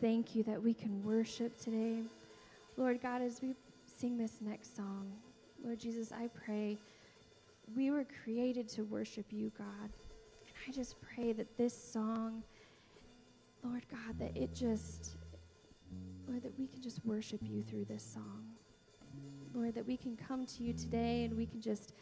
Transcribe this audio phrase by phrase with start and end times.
[0.00, 1.98] thank you that we can worship today.
[2.76, 3.54] Lord God, as we
[3.86, 5.12] sing this next song,
[5.62, 6.78] Lord Jesus, I pray
[7.76, 9.66] we were created to worship you, God.
[9.88, 12.42] And I just pray that this song,
[13.62, 15.16] Lord God, that it just,
[16.26, 18.44] Lord, that we can just worship you through this song.
[19.52, 21.92] Lord, that we can come to you today and we can just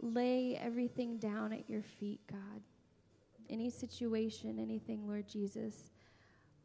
[0.00, 2.62] lay everything down at your feet, God.
[3.50, 5.90] Any situation, anything, Lord Jesus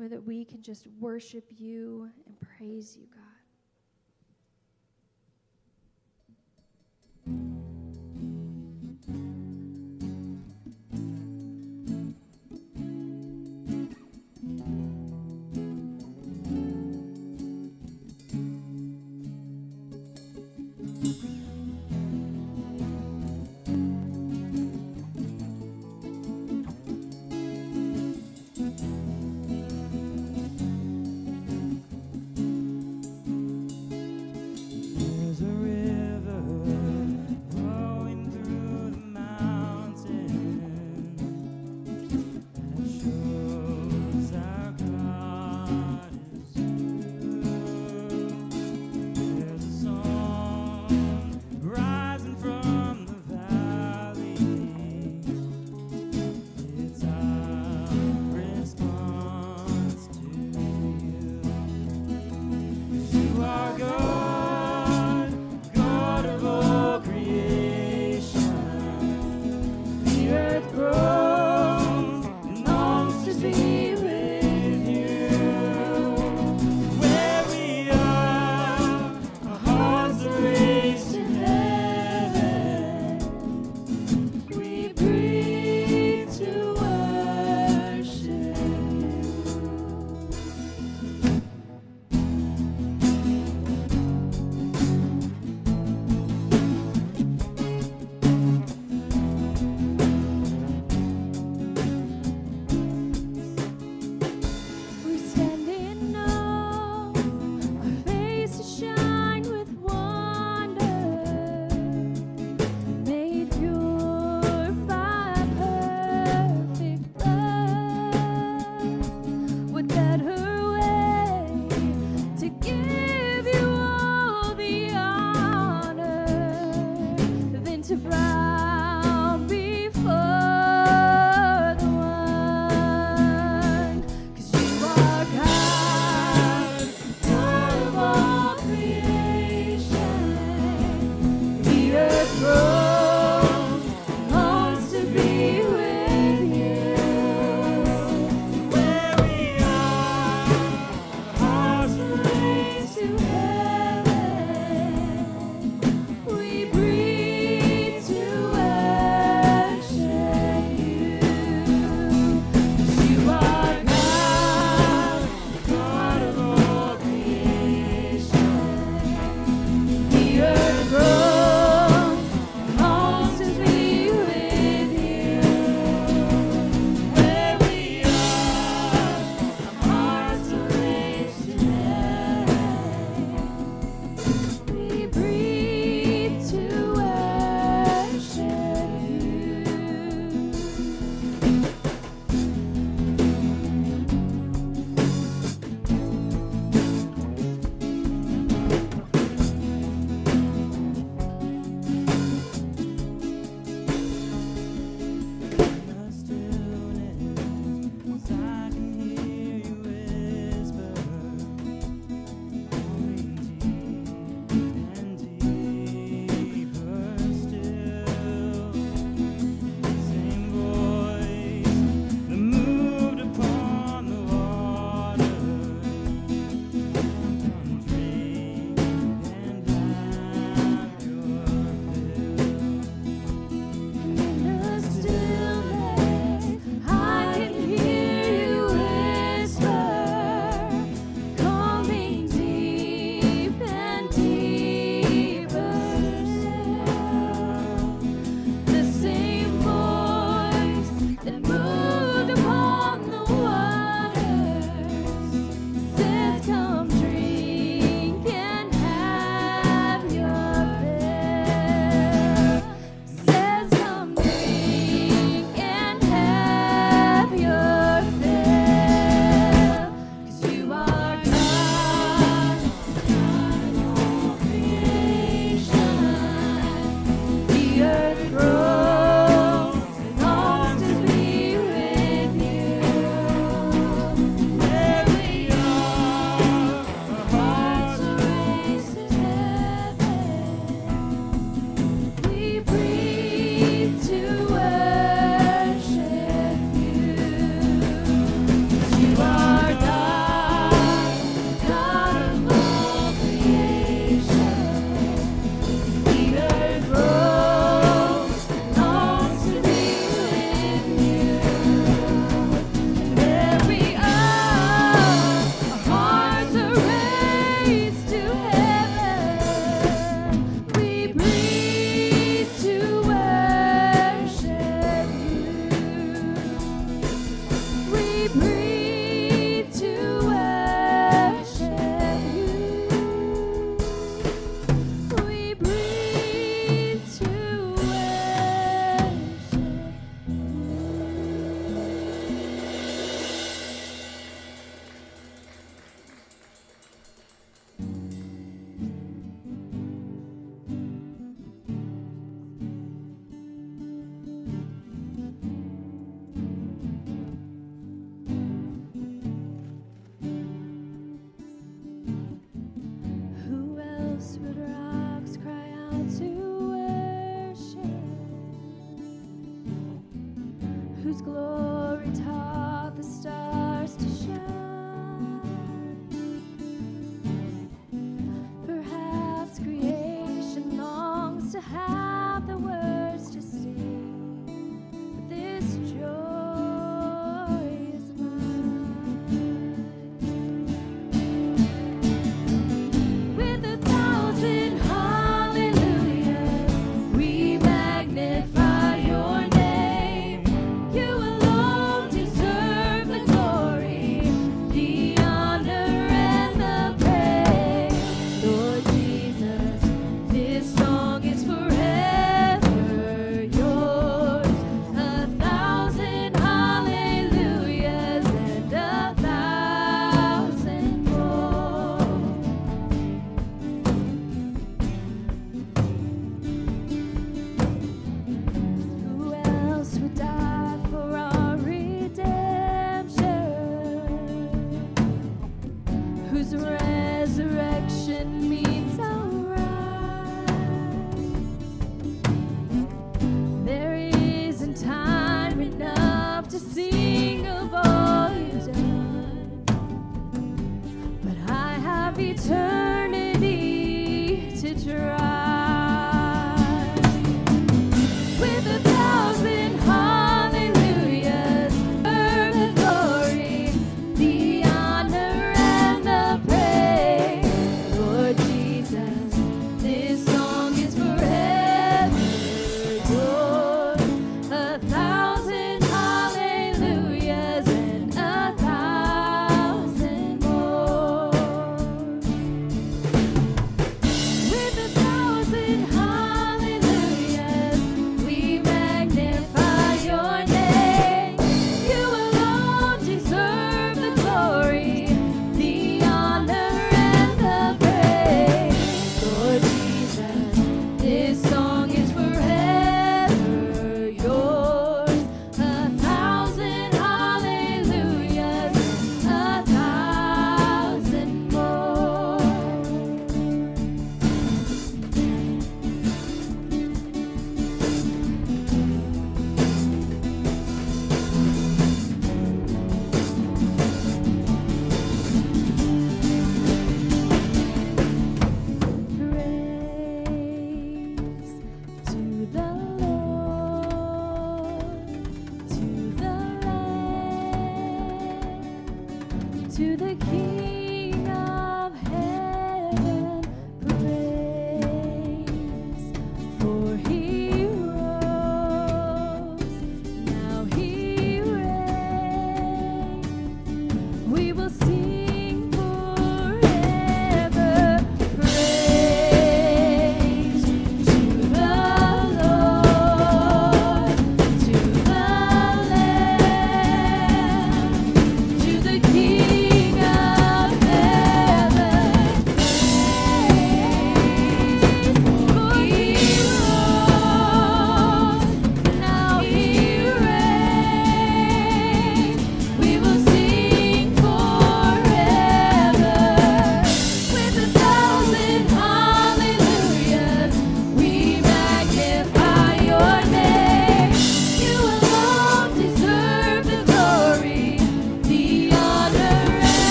[0.00, 3.20] Lord, that we can just worship you and praise you, God.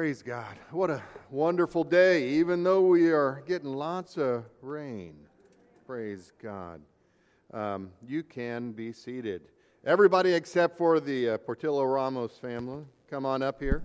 [0.00, 0.56] Praise God.
[0.70, 5.14] What a wonderful day, even though we are getting lots of rain.
[5.86, 6.80] Praise God.
[7.52, 9.42] Um, you can be seated.
[9.84, 13.82] Everybody except for the uh, Portillo Ramos family, come on up here.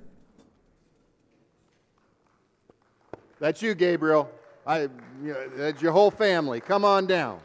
[3.42, 4.32] That's you, Gabriel.
[4.66, 4.90] I, you
[5.22, 6.62] know, that's your whole family.
[6.62, 7.42] Come on down.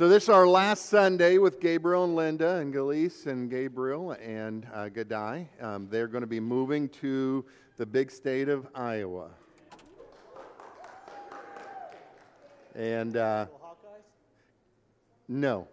[0.00, 4.66] So, this is our last Sunday with Gabriel and Linda and Galise and Gabriel and
[4.72, 5.46] uh, Gadai.
[5.62, 7.44] Um, they're going to be moving to
[7.76, 9.28] the big state of Iowa.
[12.74, 13.44] And uh,
[15.28, 15.68] no,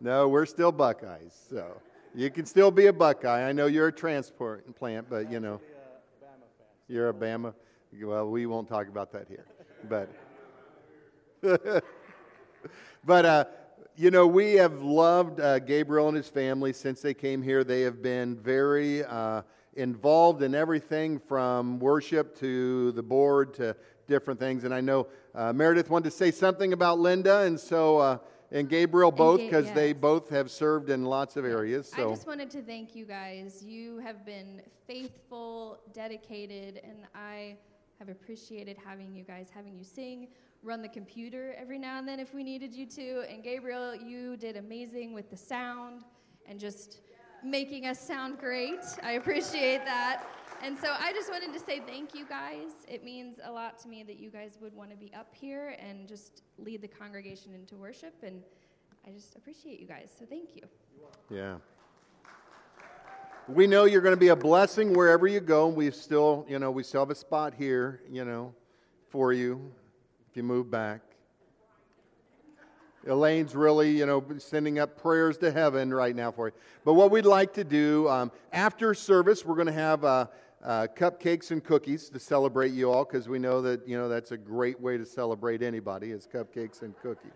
[0.00, 1.38] no, we're still Buckeyes.
[1.50, 1.78] So
[2.14, 3.46] you can still be a Buckeye.
[3.46, 5.60] I know you're a transport plant, but you know,
[6.88, 7.52] you're a Bama.
[8.02, 9.44] Well, we won't talk about that here,
[9.90, 10.08] but.
[13.04, 13.44] but, uh,
[13.96, 17.64] you know, we have loved uh, Gabriel and his family since they came here.
[17.64, 19.42] They have been very uh,
[19.74, 23.76] involved in everything from worship to the board to
[24.06, 24.64] different things.
[24.64, 28.18] And I know uh, Meredith wanted to say something about Linda, and so uh,
[28.52, 29.74] and Gabriel both because yes.
[29.74, 31.90] they both have served in lots of areas.
[31.94, 33.64] So I just wanted to thank you guys.
[33.64, 37.56] You have been faithful, dedicated, and I
[37.98, 40.28] have appreciated having you guys, having you sing,
[40.62, 43.24] run the computer every now and then if we needed you to.
[43.28, 46.02] And Gabriel, you did amazing with the sound
[46.46, 47.00] and just
[47.42, 48.80] making us sound great.
[49.02, 50.24] I appreciate that.
[50.62, 52.70] And so I just wanted to say thank you guys.
[52.86, 55.76] It means a lot to me that you guys would want to be up here
[55.84, 58.14] and just lead the congregation into worship.
[58.22, 58.42] And
[59.04, 60.10] I just appreciate you guys.
[60.16, 60.62] So thank you.
[61.28, 61.56] Yeah.
[63.48, 65.66] We know you're going to be a blessing wherever you go.
[65.66, 68.54] We still, you know, we still have a spot here, you know,
[69.10, 69.72] for you
[70.32, 71.02] if you move back.
[73.06, 76.54] Elaine's really, you know, sending up prayers to heaven right now for you.
[76.86, 80.26] But what we'd like to do um, after service, we're going to have uh,
[80.64, 84.32] uh, cupcakes and cookies to celebrate you all because we know that, you know, that's
[84.32, 87.32] a great way to celebrate anybody is cupcakes and cookies.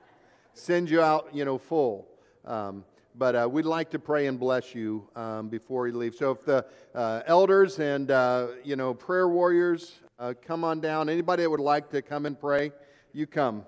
[0.54, 2.08] Send you out, you know, full.
[2.46, 2.82] Um,
[3.14, 6.14] but uh, we'd like to pray and bless you um, before you leave.
[6.14, 11.10] So if the uh, elders and, uh, you know, prayer warriors uh, come on down,
[11.10, 12.72] anybody that would like to come and pray,
[13.16, 13.64] you come.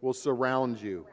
[0.00, 1.04] We'll surround you.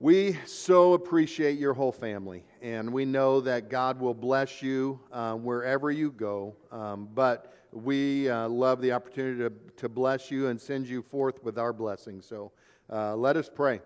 [0.00, 5.34] We so appreciate your whole family, and we know that God will bless you uh,
[5.34, 6.56] wherever you go.
[6.72, 11.44] Um, but we uh, love the opportunity to, to bless you and send you forth
[11.44, 12.22] with our blessing.
[12.22, 12.50] So
[12.92, 13.80] uh, let us pray.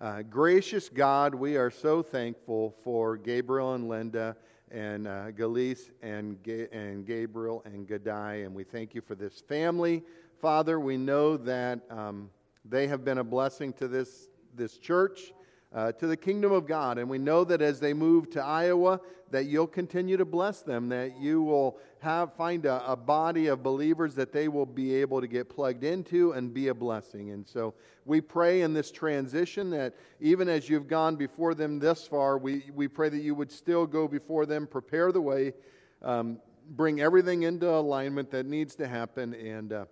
[0.00, 4.36] Uh, gracious God, we are so thankful for Gabriel and Linda
[4.72, 9.40] and uh, Galise and, Ga- and Gabriel and Gadai, and we thank you for this
[9.42, 10.02] family.
[10.40, 12.30] Father, we know that um,
[12.64, 15.32] they have been a blessing to this, this church,
[15.74, 19.00] uh, to the kingdom of God, and we know that as they move to Iowa,
[19.32, 23.62] that you'll continue to bless them, that you will have find a, a body of
[23.62, 27.30] believers that they will be able to get plugged into and be a blessing.
[27.30, 32.06] And so we pray in this transition that even as you've gone before them this
[32.06, 35.54] far, we, we pray that you would still go before them, prepare the way,
[36.02, 36.38] um,
[36.70, 39.84] bring everything into alignment that needs to happen, and uh,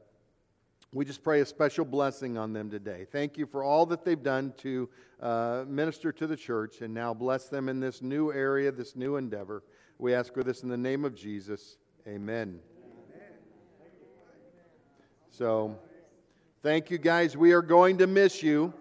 [0.93, 3.07] we just pray a special blessing on them today.
[3.13, 4.89] Thank you for all that they've done to
[5.21, 9.15] uh, minister to the church, and now bless them in this new area, this new
[9.17, 9.63] endeavor.
[9.99, 11.77] We ask for this in the name of Jesus.
[12.09, 12.59] Amen.
[15.31, 15.79] So,
[16.63, 17.37] thank you guys.
[17.37, 18.75] We are going to miss you.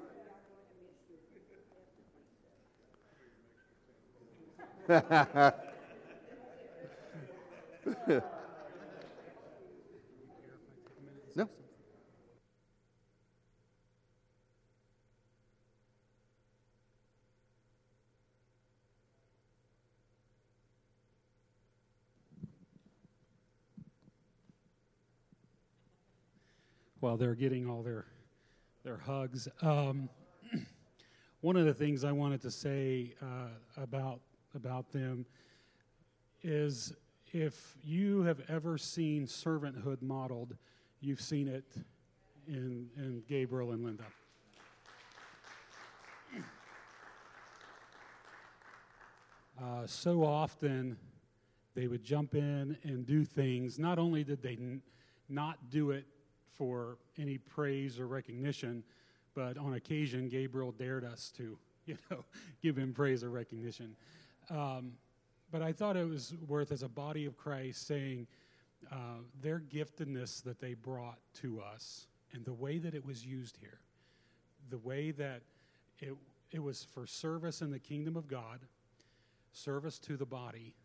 [27.00, 28.06] while they're getting all their
[28.84, 29.48] their hugs.
[29.62, 30.10] Um,
[31.42, 34.20] one of the things I wanted to say uh, about
[34.56, 35.26] about them
[36.44, 36.94] is
[37.32, 40.56] if you have ever seen servanthood modeled,
[41.02, 41.66] you've seen it
[42.48, 44.06] in in Gabriel and Linda.
[49.62, 50.96] Uh, so often
[51.76, 53.78] they would jump in and do things.
[53.78, 54.82] Not only did they n-
[55.28, 56.06] not do it
[56.60, 58.84] for any praise or recognition,
[59.34, 62.26] but on occasion Gabriel dared us to, you know,
[62.62, 63.96] give him praise or recognition.
[64.52, 64.92] Um,
[65.52, 68.28] but I thought it was worth, as a body of Christ, saying
[68.92, 73.58] uh, their giftedness that they brought to us and the way that it was used
[73.58, 73.80] here,
[74.70, 75.42] the way that
[76.00, 76.14] it,
[76.52, 78.60] it was for service in the kingdom of God,
[79.54, 80.76] service to the body,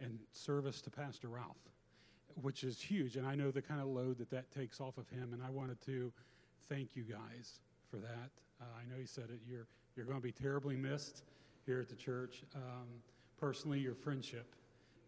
[0.00, 1.68] and service to Pastor Ralph
[2.42, 3.16] which is huge.
[3.16, 5.32] And I know the kind of load that that takes off of him.
[5.32, 6.12] And I wanted to
[6.68, 7.60] thank you guys
[7.90, 8.30] for that.
[8.60, 9.40] Uh, I know he said it.
[9.48, 9.66] You're
[9.96, 11.22] you're going to be terribly missed
[11.66, 12.44] here at the church.
[12.54, 12.86] Um,
[13.36, 14.54] personally, your friendship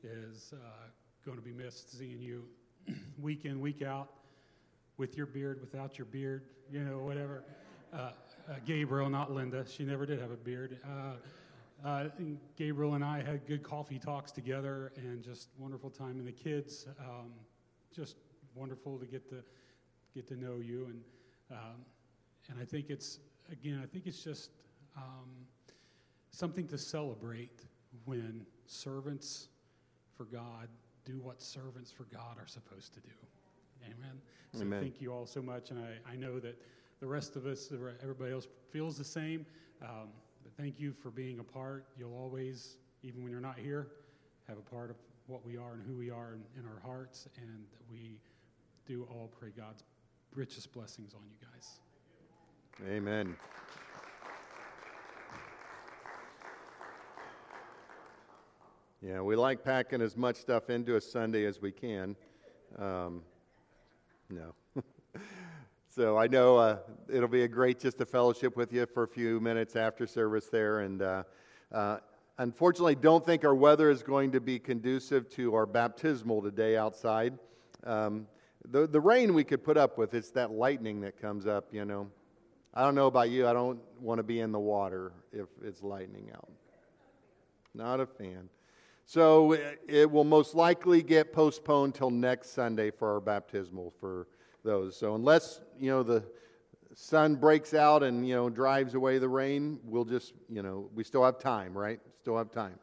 [0.03, 0.89] is uh,
[1.25, 1.97] going to be missed.
[1.97, 2.45] Seeing you
[3.21, 4.11] week in, week out,
[4.97, 7.45] with your beard, without your beard, you know, whatever.
[7.93, 7.97] Uh,
[8.49, 9.65] uh, Gabriel, not Linda.
[9.69, 10.79] She never did have a beard.
[11.85, 16.19] Uh, and Gabriel and I had good coffee talks together and just wonderful time.
[16.19, 17.33] And the kids, um,
[17.95, 18.17] just
[18.55, 19.43] wonderful to get to
[20.15, 20.87] get to know you.
[20.87, 21.01] And
[21.51, 21.85] um,
[22.51, 23.19] and I think it's
[23.51, 24.51] again, I think it's just
[24.97, 25.31] um,
[26.31, 27.63] something to celebrate
[28.05, 29.49] when servants
[30.17, 30.69] for God
[31.05, 33.11] do what servants for God are supposed to do.
[33.85, 34.21] Amen.
[34.53, 34.81] So Amen.
[34.83, 36.61] thank you all so much, and I, I know that
[37.01, 37.73] the rest of us,
[38.03, 39.47] everybody else feels the same.
[40.61, 41.87] Thank you for being a part.
[41.99, 43.87] You'll always, even when you're not here,
[44.47, 44.97] have a part of
[45.27, 47.27] what we are and who we are in, in our hearts.
[47.41, 48.19] And we
[48.85, 49.85] do all pray God's
[50.35, 51.81] richest blessings on you guys.
[52.95, 53.35] Amen.
[59.01, 62.15] Yeah, we like packing as much stuff into a Sunday as we can.
[62.79, 63.23] Um,
[64.29, 64.53] no.
[66.01, 66.79] So I know uh,
[67.13, 70.47] it'll be a great just to fellowship with you for a few minutes after service
[70.47, 70.79] there.
[70.81, 71.25] And uh,
[71.71, 71.99] uh,
[72.39, 77.39] unfortunately, don't think our weather is going to be conducive to our baptismal today outside.
[77.85, 78.27] Um,
[78.71, 81.85] the, the rain we could put up with, it's that lightning that comes up, you
[81.85, 82.09] know.
[82.73, 85.83] I don't know about you, I don't want to be in the water if it's
[85.83, 86.49] lightning out.
[87.75, 88.49] Not a fan.
[89.05, 94.29] So it- it will most likely get postponed till next Sunday for our baptismal for
[94.63, 94.97] those.
[94.97, 96.25] So unless, you know, the
[96.95, 101.05] sun breaks out and, you know, drives away the rain, we'll just, you know, we
[101.05, 102.01] still have time, right?
[102.21, 102.79] Still have time.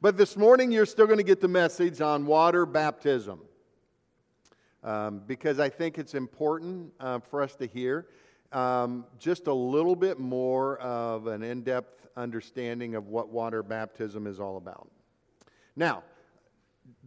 [0.00, 3.40] But this morning, you're still going to get the message on water baptism
[4.84, 8.06] um, because I think it's important uh, for us to hear
[8.52, 14.26] um, just a little bit more of an in depth understanding of what water baptism
[14.26, 14.88] is all about.
[15.74, 16.04] Now,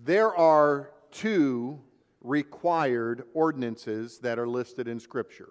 [0.03, 1.79] there are two
[2.21, 5.49] required ordinances that are listed in Scripture,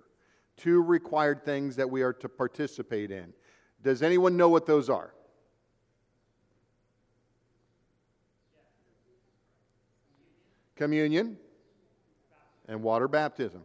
[0.57, 3.33] two required things that we are to participate in.
[3.83, 5.15] Does anyone know what those are?
[10.77, 11.37] Communion
[12.69, 13.63] and water baptism.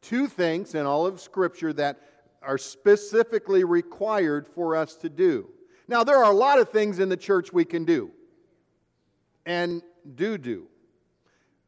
[0.00, 2.00] Two things in all of Scripture that
[2.42, 5.48] are specifically required for us to do.
[5.88, 8.10] Now, there are a lot of things in the church we can do
[9.44, 9.82] and
[10.14, 10.68] do do.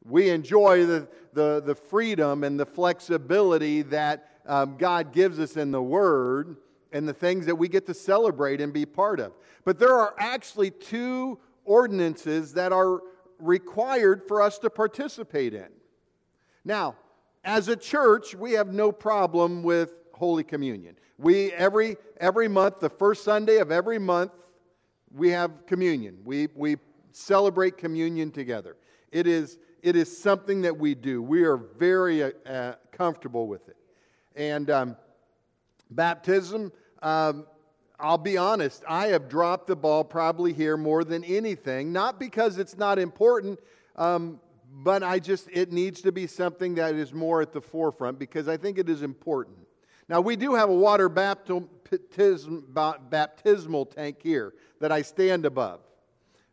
[0.09, 5.71] We enjoy the, the, the freedom and the flexibility that um, God gives us in
[5.71, 6.57] the Word
[6.93, 9.33] and the things that we get to celebrate and be part of.
[9.65, 13.03] But there are actually two ordinances that are
[13.39, 15.69] required for us to participate in.
[16.65, 16.97] Now,
[17.45, 20.97] as a church, we have no problem with Holy Communion.
[21.19, 24.33] We every every month, the first Sunday of every month,
[25.13, 26.19] we have communion.
[26.25, 26.77] We we
[27.13, 28.77] celebrate communion together.
[29.13, 31.23] It is it is something that we do.
[31.23, 33.77] We are very uh, uh, comfortable with it.
[34.37, 34.97] And um,
[35.91, 36.73] baptism,
[37.03, 37.47] um,
[37.99, 41.93] I'll be honest, I have dropped the ball probably here more than anything.
[41.93, 43.59] Not because it's not important.
[43.97, 48.19] Um, but I just, it needs to be something that is more at the forefront
[48.19, 49.57] because I think it is important.
[50.09, 51.69] Now, we do have a water baptism,
[52.73, 55.81] baptismal tank here that I stand above.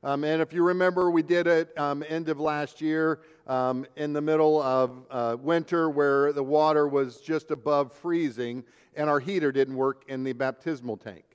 [0.06, 4.14] Um, and if you remember, we did it um, end of last year um, in
[4.14, 8.64] the middle of uh, winter where the water was just above freezing
[8.96, 11.26] and our heater didn't work in the baptismal tank.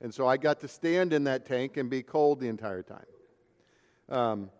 [0.00, 3.04] And so I got to stand in that tank and be cold the entire time.
[4.08, 4.50] Um,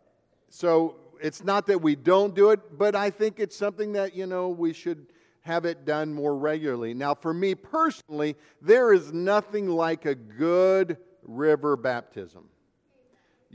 [0.50, 4.26] so it's not that we don't do it, but I think it's something that, you
[4.26, 5.06] know, we should
[5.40, 6.92] have it done more regularly.
[6.92, 12.50] Now, for me personally, there is nothing like a good river baptism.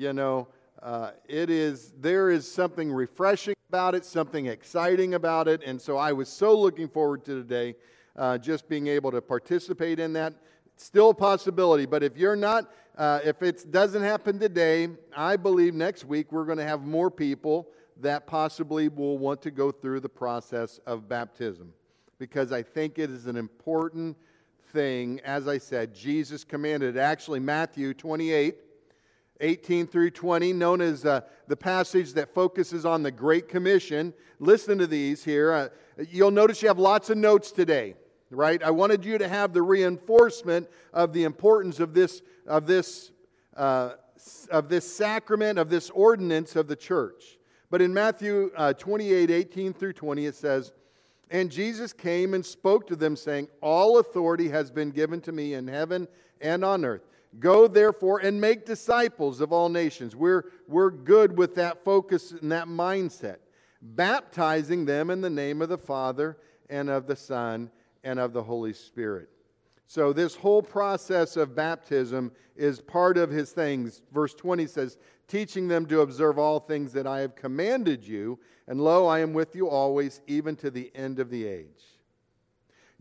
[0.02, 0.48] You know,
[0.82, 5.96] uh, it is, there is something refreshing about it, something exciting about it, and so
[5.96, 7.76] I was so looking forward to today
[8.16, 10.34] uh, just being able to participate in that.
[10.76, 15.76] Still a possibility, but if you're not, uh, if it doesn't happen today, I believe
[15.76, 20.00] next week we're going to have more people that possibly will want to go through
[20.00, 21.74] the process of baptism
[22.18, 24.18] because I think it is an important
[24.74, 25.22] thing.
[25.24, 26.98] As I said, Jesus commanded.
[26.98, 28.56] Actually, Matthew 28.
[29.42, 34.14] 18 through 20, known as uh, the passage that focuses on the Great Commission.
[34.40, 35.52] Listen to these here.
[35.52, 35.70] Uh,
[36.10, 37.96] you'll notice you have lots of notes today
[38.32, 38.64] right?
[38.64, 43.12] I wanted you to have the reinforcement of the importance of this, of this,
[43.56, 43.92] uh,
[44.50, 47.38] of this sacrament, of this ordinance of the church.
[47.70, 50.72] But in Matthew uh, 28 18 through 20, it says,
[51.30, 55.54] And Jesus came and spoke to them, saying, All authority has been given to me
[55.54, 56.08] in heaven
[56.40, 57.06] and on earth.
[57.40, 60.16] Go therefore and make disciples of all nations.
[60.16, 63.38] We're, we're good with that focus and that mindset,
[63.82, 66.38] baptizing them in the name of the Father
[66.70, 67.72] and of the Son
[68.04, 69.30] and of the Holy Spirit.
[69.88, 74.02] So, this whole process of baptism is part of his things.
[74.14, 78.80] Verse 20 says, Teaching them to observe all things that I have commanded you, and
[78.80, 81.91] lo, I am with you always, even to the end of the age.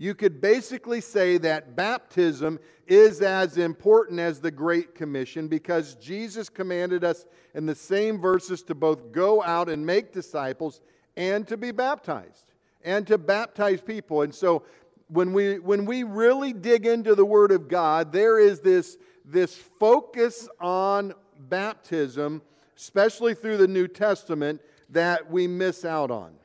[0.00, 6.48] You could basically say that baptism is as important as the Great Commission because Jesus
[6.48, 10.80] commanded us in the same verses to both go out and make disciples
[11.18, 12.46] and to be baptized
[12.82, 14.22] and to baptize people.
[14.22, 14.62] And so
[15.08, 18.96] when we, when we really dig into the Word of God, there is this,
[19.26, 22.40] this focus on baptism,
[22.74, 26.36] especially through the New Testament, that we miss out on.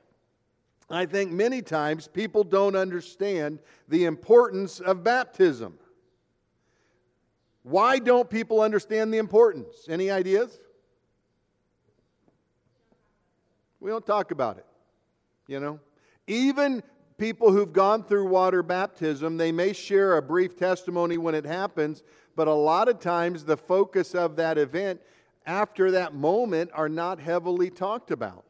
[0.89, 5.79] I think many times people don't understand the importance of baptism.
[7.63, 9.87] Why don't people understand the importance?
[9.89, 10.59] Any ideas?
[13.79, 14.65] We don't talk about it.
[15.47, 15.79] You know,
[16.27, 16.83] even
[17.17, 22.03] people who've gone through water baptism, they may share a brief testimony when it happens,
[22.35, 25.01] but a lot of times the focus of that event
[25.45, 28.43] after that moment are not heavily talked about.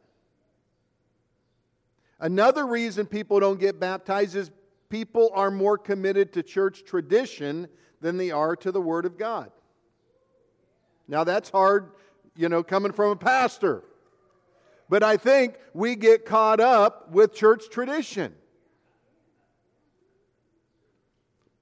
[2.20, 4.52] Another reason people don't get baptized is
[4.90, 7.68] people are more committed to church tradition
[8.02, 9.52] than they are to the Word of God.
[11.08, 11.92] Now, that's hard,
[12.36, 13.84] you know, coming from a pastor.
[14.88, 18.34] But I think we get caught up with church tradition.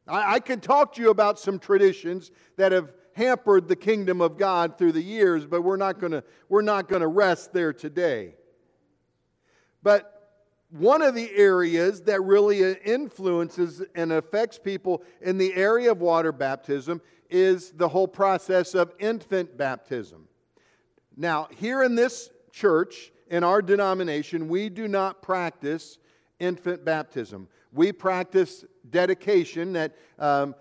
[0.07, 4.37] I, I can talk to you about some traditions that have hampered the kingdom of
[4.37, 7.71] God through the years, but we're not going to we're not going to rest there
[7.71, 8.35] today.
[9.81, 10.12] But
[10.73, 16.31] one of the areas that really influences and affects people in the area of water
[16.31, 16.99] baptism
[17.29, 20.27] is the whole process of infant baptism.
[21.15, 25.99] Now, here in this church, in our denomination, we do not practice
[26.39, 27.47] infant baptism.
[27.71, 30.55] We practice dedication that um,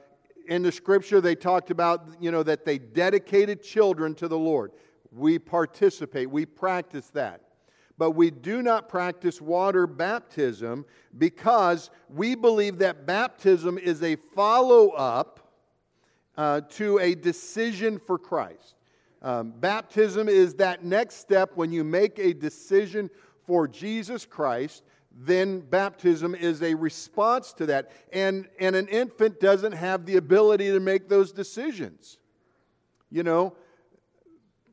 [0.46, 4.72] in the scripture they talked about, you know, that they dedicated children to the Lord.
[5.10, 7.41] We participate, we practice that
[8.02, 10.84] but we do not practice water baptism
[11.18, 15.52] because we believe that baptism is a follow up
[16.36, 18.74] uh, to a decision for Christ.
[19.22, 23.08] Um, baptism is that next step when you make a decision
[23.46, 24.82] for Jesus Christ.
[25.12, 27.92] Then baptism is a response to that.
[28.12, 32.18] And, and an infant doesn't have the ability to make those decisions.
[33.12, 33.54] You know,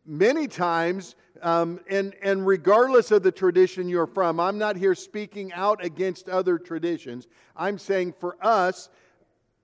[0.03, 5.51] many times um, and, and regardless of the tradition you're from, I'm not here speaking
[5.53, 7.27] out against other traditions.
[7.55, 8.89] I'm saying for us,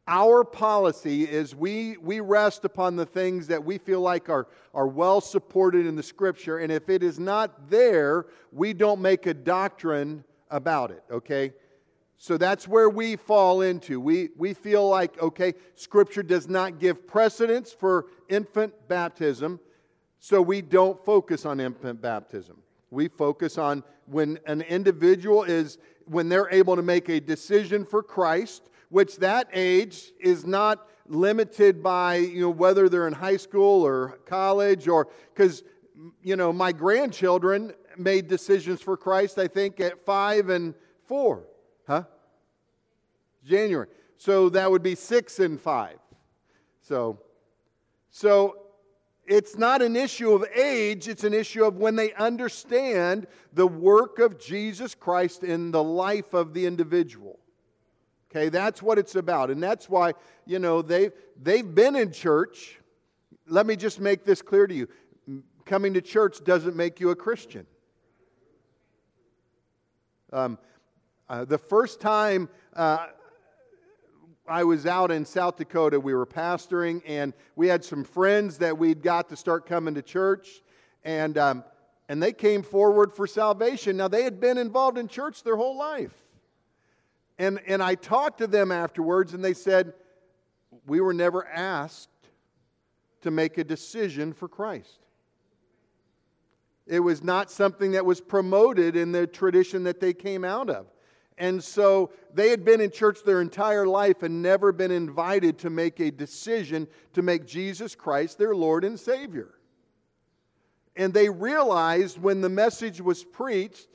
[0.08, 4.88] our policy is we, we rest upon the things that we feel like are, are
[4.88, 6.60] well supported in the scripture.
[6.60, 11.54] And if it is not there, we don't make a doctrine about it, okay?
[12.18, 14.00] So that's where we fall into.
[14.00, 19.60] We, we feel like, okay, scripture does not give precedence for infant baptism.
[20.28, 22.58] So we don't focus on infant baptism.
[22.90, 28.02] We focus on when an individual is, when they're able to make a decision for
[28.02, 33.86] Christ, which that age is not limited by, you know, whether they're in high school
[33.86, 35.62] or college or, because,
[36.24, 40.74] you know, my grandchildren made decisions for Christ, I think, at five and
[41.06, 41.44] four.
[41.86, 42.06] Huh?
[43.46, 43.90] January.
[44.18, 46.00] So that would be six and five.
[46.82, 47.20] So,
[48.10, 48.65] so
[49.28, 54.20] it's not an issue of age, it's an issue of when they understand the work
[54.20, 57.40] of Jesus Christ in the life of the individual.
[58.30, 59.50] Okay, that's what it's about.
[59.50, 60.14] And that's why,
[60.46, 61.12] you know, they've,
[61.42, 62.80] they've been in church.
[63.48, 64.88] Let me just make this clear to you
[65.66, 67.66] coming to church doesn't make you a Christian.
[70.32, 70.58] Um,
[71.28, 73.08] uh, the first time uh,
[74.48, 76.00] I was out in South Dakota.
[76.00, 80.04] We were pastoring, and we had some friends that we'd got to start coming to
[80.04, 80.62] church,
[81.04, 81.64] and um,
[82.08, 83.98] and they came forward for salvation.
[83.98, 86.14] Now they had been involved in church their whole life,
[87.40, 89.94] and and I talked to them afterwards, and they said
[90.86, 92.10] we were never asked
[93.22, 95.00] to make a decision for Christ.
[96.86, 100.86] It was not something that was promoted in the tradition that they came out of.
[101.38, 105.70] And so they had been in church their entire life and never been invited to
[105.70, 109.56] make a decision to make Jesus Christ their Lord and Savior.
[110.96, 113.88] And they realized when the message was preached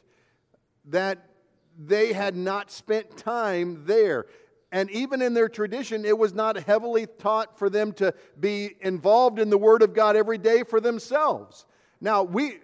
[0.87, 1.31] that
[1.79, 4.27] they had not spent time there.
[4.71, 9.39] And even in their tradition, it was not heavily taught for them to be involved
[9.39, 11.67] in the Word of God every day for themselves.
[12.01, 12.59] Now, we,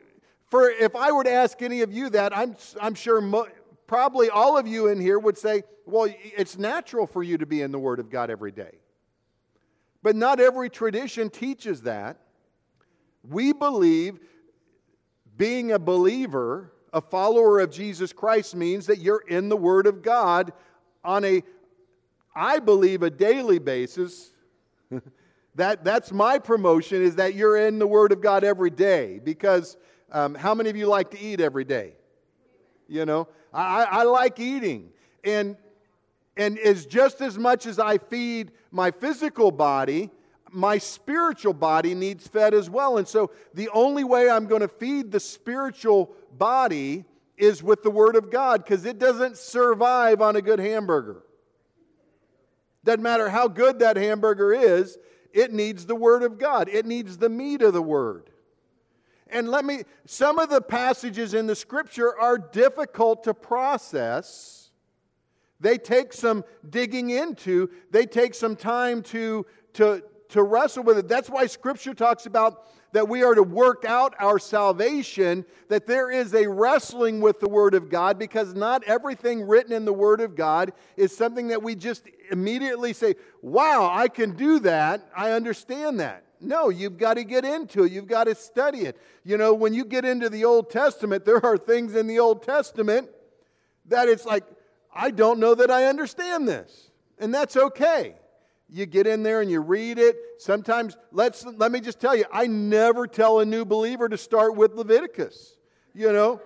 [0.51, 3.49] for if I were to ask any of you that, I'm, I'm sure mo-
[3.87, 7.63] probably all of you in here would say, well, it's natural for you to be
[7.63, 8.79] in the Word of God every day.
[10.03, 12.19] But not every tradition teaches that.
[13.29, 14.21] We believe
[15.37, 20.03] being a believer, a follower of Jesus Christ, means that you're in the Word of
[20.03, 20.53] God
[21.05, 21.43] on a,
[22.35, 24.33] I believe, a daily basis.
[25.55, 29.21] that, that's my promotion, is that you're in the Word of God every day.
[29.23, 29.77] Because
[30.11, 31.95] um, how many of you like to eat every day?
[32.89, 34.91] You know, I, I like eating.
[35.25, 35.57] And
[36.37, 40.11] And as just as much as I feed my physical body,
[40.53, 42.99] my spiritual body needs fed as well.
[42.99, 47.05] And so the only way I'm going to feed the spiritual body
[47.37, 51.23] is with the Word of God because it doesn't survive on a good hamburger.
[52.85, 54.99] Doesn't matter how good that hamburger is,
[55.33, 58.31] it needs the Word of God, it needs the meat of the Word.
[59.29, 64.71] And let me, some of the passages in the Scripture are difficult to process.
[65.59, 71.09] They take some digging into, they take some time to, to, to wrestle with it.
[71.09, 76.11] That's why Scripture talks about that we are to work out our salvation, that there
[76.11, 80.21] is a wrestling with the Word of God, because not everything written in the Word
[80.21, 85.11] of God is something that we just immediately say, Wow, I can do that.
[85.17, 86.26] I understand that.
[86.41, 87.93] No, you've got to get into it.
[87.93, 88.97] You've got to study it.
[89.25, 92.43] You know, when you get into the Old Testament, there are things in the Old
[92.43, 93.09] Testament
[93.87, 94.45] that it's like,
[94.95, 96.91] I don't know that I understand this.
[97.19, 98.15] And that's okay.
[98.69, 100.17] You get in there and you read it.
[100.39, 104.57] Sometimes, let's, let me just tell you, I never tell a new believer to start
[104.57, 105.57] with Leviticus.
[105.95, 106.41] You know,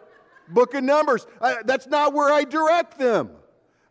[0.48, 1.26] book of Numbers.
[1.40, 3.30] I, that's not where I direct them.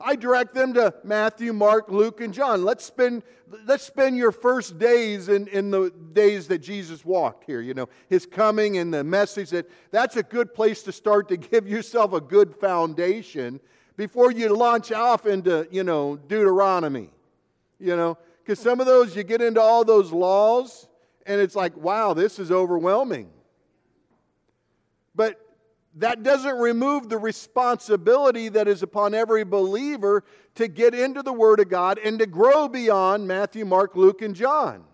[0.01, 2.63] I direct them to Matthew, Mark, Luke, and John.
[2.63, 3.23] Let's spend,
[3.65, 7.89] let's spend your first days in, in the days that Jesus walked here, you know,
[8.07, 12.13] his coming and the message that that's a good place to start to give yourself
[12.13, 13.59] a good foundation
[13.97, 17.09] before you launch off into, you know, Deuteronomy,
[17.79, 20.87] you know, because some of those you get into all those laws
[21.25, 23.29] and it's like, wow, this is overwhelming.
[25.13, 25.48] But
[25.99, 30.23] that doesn't remove the responsibility that is upon every believer
[30.55, 34.33] to get into the Word of God and to grow beyond Matthew, Mark, Luke, and
[34.33, 34.85] John.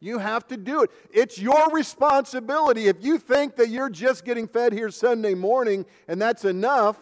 [0.00, 0.90] You have to do it.
[1.12, 2.86] It's your responsibility.
[2.86, 6.96] If you think that you're just getting fed here Sunday morning and that's enough,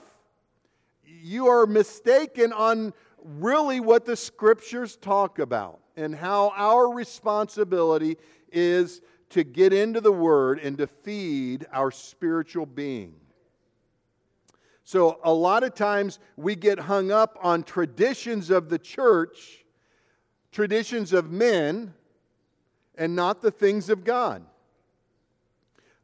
[1.05, 8.17] you are mistaken on really what the scriptures talk about and how our responsibility
[8.53, 9.01] is
[9.37, 13.13] to get into the Word and to feed our spiritual being.
[14.83, 19.67] So, a lot of times we get hung up on traditions of the church,
[20.53, 21.93] traditions of men,
[22.97, 24.43] and not the things of God.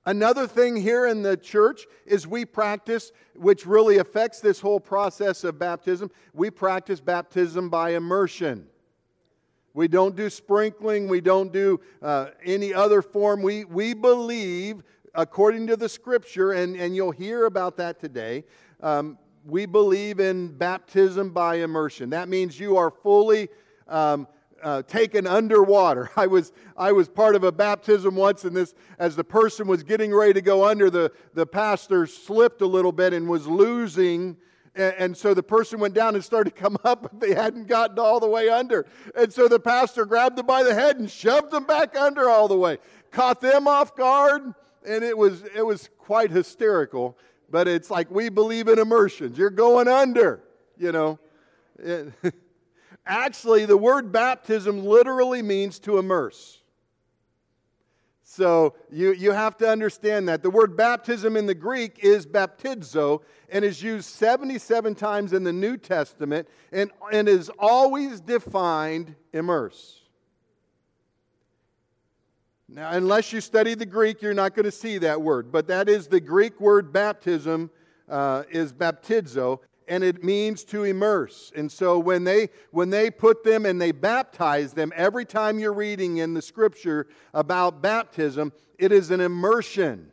[0.04, 5.42] Another thing here in the church is we practice, which really affects this whole process
[5.42, 8.66] of baptism, we practice baptism by immersion.
[9.74, 11.08] We don't do sprinkling.
[11.08, 13.42] We don't do uh, any other form.
[13.42, 14.82] We, we believe,
[15.14, 18.44] according to the scripture, and, and you'll hear about that today,
[18.82, 22.10] um, we believe in baptism by immersion.
[22.10, 23.48] That means you are fully
[23.88, 24.28] um,
[24.62, 26.10] uh, taken underwater.
[26.16, 29.82] I was, I was part of a baptism once, and this, as the person was
[29.82, 34.36] getting ready to go under, the, the pastor slipped a little bit and was losing
[34.74, 37.66] and, and, so the person went down and started to come up, but they hadn't
[37.66, 38.86] gotten all the way under.
[39.14, 42.48] And so the pastor grabbed them by the head and shoved them back under all
[42.48, 42.78] the way,
[43.10, 44.54] caught them off guard,
[44.86, 47.18] and it was, it was quite hysterical.
[47.50, 49.36] But it's like we believe in immersions.
[49.36, 50.42] You're going under,
[50.78, 51.18] you know.
[51.78, 52.12] It,
[53.06, 56.61] actually, the word baptism literally means to immerse.
[58.34, 60.42] So you, you have to understand that.
[60.42, 63.20] The word baptism in the Greek is baptizo
[63.50, 70.00] and is used 77 times in the New Testament and, and is always defined immerse.
[72.70, 75.90] Now, unless you study the Greek, you're not going to see that word, but that
[75.90, 77.70] is the Greek word baptism
[78.08, 79.58] uh, is baptizo,
[79.93, 81.53] and it means to immerse.
[81.55, 85.74] And so when they when they put them and they baptize them, every time you're
[85.74, 90.11] reading in the scripture about baptism, it is an immersion.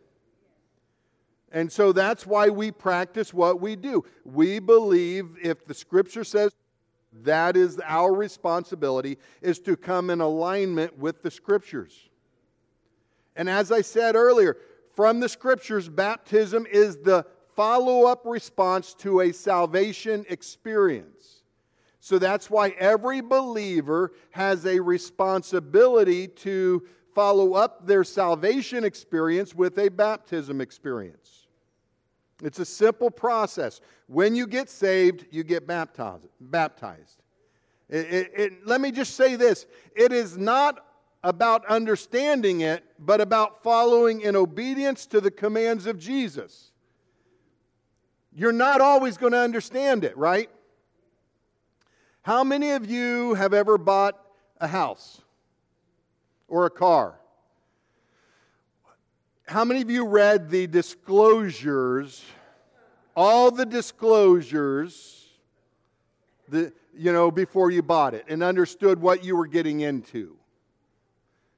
[1.54, 4.04] And so that's why we practice what we do.
[4.26, 6.52] We believe if the scripture says
[7.24, 12.10] that is our responsibility is to come in alignment with the scriptures.
[13.34, 14.58] And as I said earlier,
[14.94, 17.26] from the scriptures, baptism is the
[17.60, 21.42] follow up response to a salvation experience.
[22.00, 29.78] So that's why every believer has a responsibility to follow up their salvation experience with
[29.78, 31.48] a baptism experience.
[32.42, 33.82] It's a simple process.
[34.08, 36.30] When you get saved, you get baptized.
[36.40, 37.22] baptized.
[37.90, 39.66] It, it, it, let me just say this
[39.98, 40.86] it is not
[41.26, 46.69] about understanding it, but about following in obedience to the commands of Jesus.
[48.34, 50.50] You're not always going to understand it, right?
[52.22, 54.20] How many of you have ever bought
[54.60, 55.22] a house
[56.48, 57.16] or a car?
[59.48, 62.24] How many of you read the disclosures,
[63.16, 65.20] all the disclosures
[66.50, 70.36] the, you know, before you bought it and understood what you were getting into.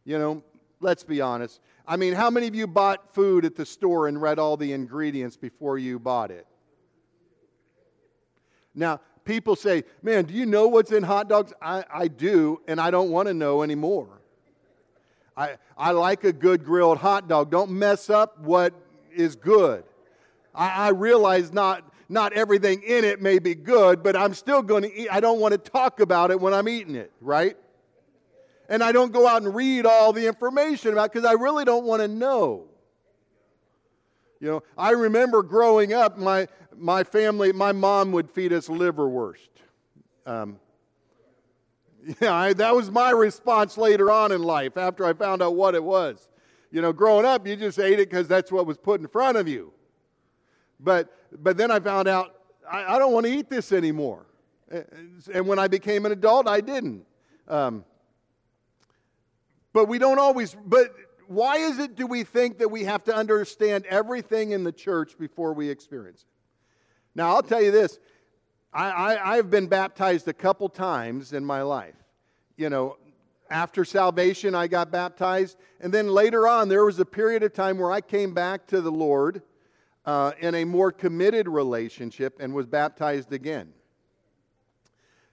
[0.04, 0.44] You know,
[0.80, 1.60] let's be honest.
[1.88, 4.74] I mean, how many of you bought food at the store and read all the
[4.74, 6.46] ingredients before you bought it?
[8.74, 11.54] Now, people say, Man, do you know what's in hot dogs?
[11.62, 14.22] I, I do, and I don't want to know anymore.
[15.36, 17.52] I, I like a good grilled hot dog.
[17.52, 18.74] Don't mess up what
[19.14, 19.84] is good.
[20.54, 24.84] I, I realize not, not everything in it may be good, but I'm still going
[24.84, 25.08] to eat.
[25.12, 27.56] I don't want to talk about it when I'm eating it, right?
[28.68, 31.86] And I don't go out and read all the information about because I really don't
[31.86, 32.66] want to know.
[34.42, 39.50] You know, I remember growing up, my, my family, my mom would feed us liverwurst.
[40.26, 40.60] Um,
[42.20, 45.76] yeah, I, that was my response later on in life after I found out what
[45.76, 46.28] it was.
[46.72, 49.38] You know, growing up, you just ate it because that's what was put in front
[49.38, 49.74] of you.
[50.80, 52.36] But, but then I found out
[52.70, 54.26] I, I don't want to eat this anymore.
[54.72, 57.06] And when I became an adult, I didn't.
[57.48, 57.84] Um,
[59.74, 60.96] but we don't always, but
[61.32, 65.18] why is it do we think that we have to understand everything in the church
[65.18, 66.28] before we experience it?
[67.16, 68.00] Now, I'll tell you this
[68.74, 71.96] I, have been baptized a couple times in my life.
[72.56, 72.98] You know,
[73.50, 75.58] after salvation, I got baptized.
[75.80, 78.82] And then later on, there was a period of time where I came back to
[78.82, 79.42] the Lord
[80.06, 83.74] uh, in a more committed relationship and was baptized again.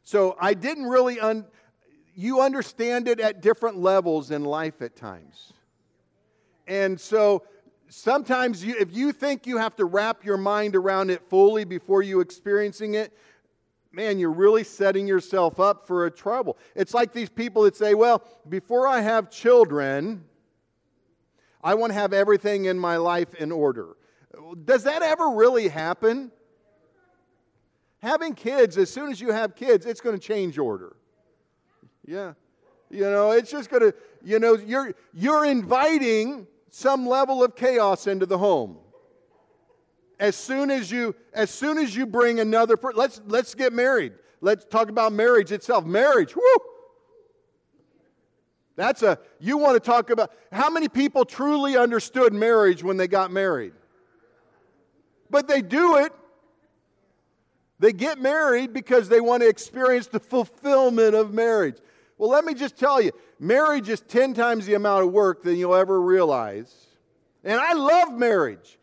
[0.03, 1.46] So I didn't really, un-
[2.14, 5.53] you understand it at different levels in life at times.
[6.68, 7.42] And so
[7.88, 12.02] sometimes you, if you think you have to wrap your mind around it fully before
[12.02, 13.12] you experiencing it,
[13.90, 16.58] man, you're really setting yourself up for a trouble.
[16.76, 20.24] It's like these people that say, well, before I have children,
[21.64, 23.96] I want to have everything in my life in order.
[24.64, 26.30] Does that ever really happen?
[28.02, 30.96] Having kids, as soon as you have kids, it's going to change order.
[32.06, 32.34] Yeah.
[32.90, 38.06] You know, it's just going to, you know, you're, you're inviting some level of chaos
[38.06, 38.78] into the home.
[40.20, 44.14] As soon as you, as soon as you bring another person, let's, let's get married.
[44.40, 45.84] Let's talk about marriage itself.
[45.84, 46.58] Marriage, whoo!
[48.76, 53.08] That's a, you want to talk about, how many people truly understood marriage when they
[53.08, 53.72] got married?
[55.30, 56.12] But they do it.
[57.80, 61.78] They get married because they want to experience the fulfillment of marriage.
[62.18, 65.57] Well, let me just tell you marriage is 10 times the amount of work than
[65.57, 66.74] you'll ever realize.
[67.45, 68.78] And I love marriage.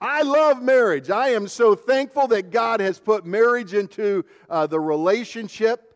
[0.00, 1.10] I love marriage.
[1.10, 5.94] I am so thankful that God has put marriage into uh, the relationship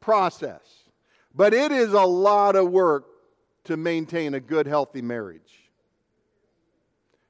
[0.00, 0.62] process.
[1.34, 3.06] But it is a lot of work
[3.64, 5.42] to maintain a good, healthy marriage.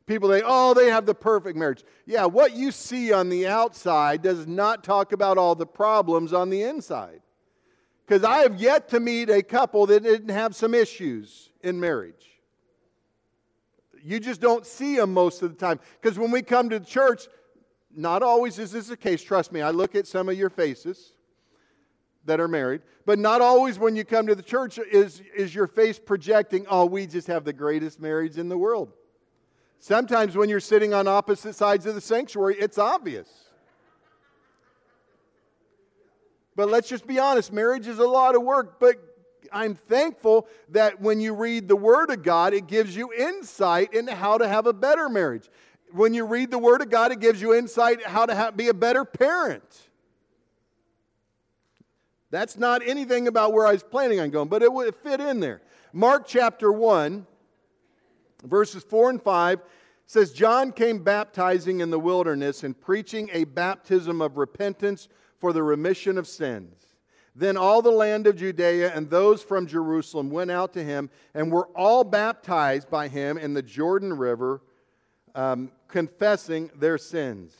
[0.06, 1.82] People say, oh, they have the perfect marriage.
[2.06, 6.48] Yeah, what you see on the outside does not talk about all the problems on
[6.48, 7.22] the inside.
[8.06, 12.40] Because I have yet to meet a couple that didn't have some issues in marriage.
[14.00, 15.80] You just don't see them most of the time.
[16.00, 17.26] Because when we come to the church,
[17.94, 19.22] not always is this the case.
[19.22, 21.14] Trust me, I look at some of your faces
[22.26, 25.66] that are married, but not always when you come to the church is, is your
[25.66, 28.92] face projecting, oh, we just have the greatest marriage in the world.
[29.78, 33.28] Sometimes when you're sitting on opposite sides of the sanctuary, it's obvious.
[36.56, 38.96] But let's just be honest marriage is a lot of work, but
[39.52, 44.14] I'm thankful that when you read the Word of God, it gives you insight into
[44.14, 45.48] how to have a better marriage.
[45.92, 48.68] When you read the Word of God, it gives you insight how to have, be
[48.68, 49.62] a better parent.
[52.30, 55.38] That's not anything about where I was planning on going, but it would fit in
[55.40, 55.62] there.
[55.92, 57.24] Mark chapter 1,
[58.44, 59.60] verses 4 and 5
[60.06, 65.08] says, John came baptizing in the wilderness and preaching a baptism of repentance
[65.38, 66.74] for the remission of sins.
[67.34, 71.52] Then all the land of Judea and those from Jerusalem went out to him and
[71.52, 74.62] were all baptized by him in the Jordan River,
[75.34, 77.54] um, confessing their sins.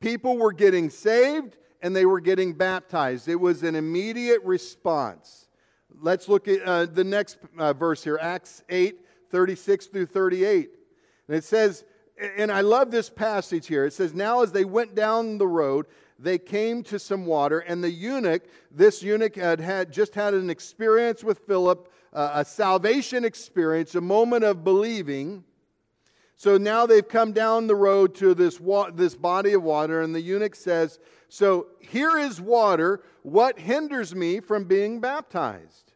[0.00, 3.26] People were getting saved and they were getting baptized.
[3.26, 5.48] It was an immediate response.
[6.00, 8.98] Let's look at uh, the next uh, verse here Acts 8
[9.30, 10.68] 36 through 38.
[11.26, 11.84] And it says,
[12.36, 13.86] and I love this passage here.
[13.86, 15.86] It says, Now as they went down the road,
[16.22, 20.50] they came to some water, and the eunuch, this eunuch had, had just had an
[20.50, 25.42] experience with Philip, uh, a salvation experience, a moment of believing.
[26.36, 30.14] So now they've come down the road to this, wa- this body of water, and
[30.14, 33.02] the eunuch says, So here is water.
[33.22, 35.92] What hinders me from being baptized?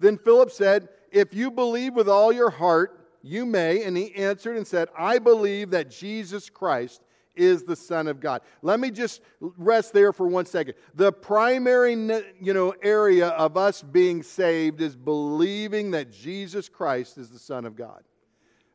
[0.00, 3.84] Then Philip said, If you believe with all your heart, you may.
[3.84, 7.00] And he answered and said, I believe that Jesus Christ
[7.36, 8.42] is the Son of God.
[8.62, 10.74] Let me just rest there for one second.
[10.94, 17.30] The primary you know, area of us being saved is believing that Jesus Christ is
[17.30, 18.02] the Son of God.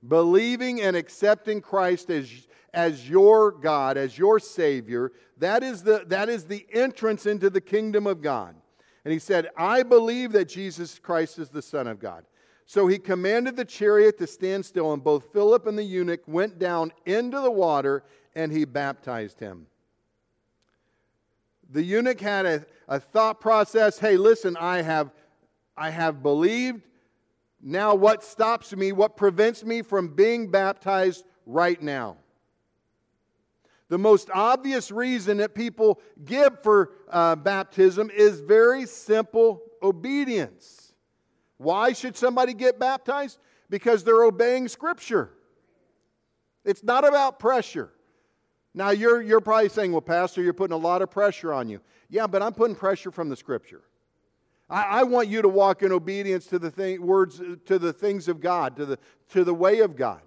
[0.08, 2.32] Believing and accepting Christ as,
[2.74, 7.62] as your God, as your Savior, that is, the, that is the entrance into the
[7.62, 8.56] kingdom of God.
[9.04, 12.26] And he said, I believe that Jesus Christ is the Son of God.
[12.70, 16.60] So he commanded the chariot to stand still, and both Philip and the eunuch went
[16.60, 18.04] down into the water,
[18.36, 19.68] and he baptized him.
[21.70, 25.12] The eunuch had a, a thought process hey, listen, I have,
[25.78, 26.82] I have believed.
[27.62, 32.18] Now, what stops me, what prevents me from being baptized right now?
[33.90, 40.94] The most obvious reason that people give for uh, baptism is very simple obedience.
[41.58, 43.40] Why should somebody get baptized?
[43.70, 45.32] Because they're obeying Scripture.
[46.64, 47.92] It's not about pressure.
[48.74, 51.82] Now, you're, you're probably saying, well, Pastor, you're putting a lot of pressure on you.
[52.10, 53.82] Yeah, but I'm putting pressure from the Scripture.
[54.70, 58.28] I, I want you to walk in obedience to the thing, words, to the things
[58.28, 59.00] of God, to the,
[59.30, 60.22] to the way of God.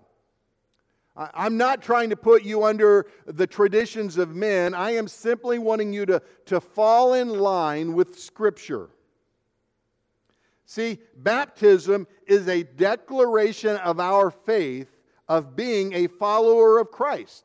[1.14, 4.72] I'm not trying to put you under the traditions of men.
[4.72, 8.88] I am simply wanting you to, to fall in line with Scripture.
[10.64, 14.88] See, baptism is a declaration of our faith
[15.28, 17.44] of being a follower of Christ.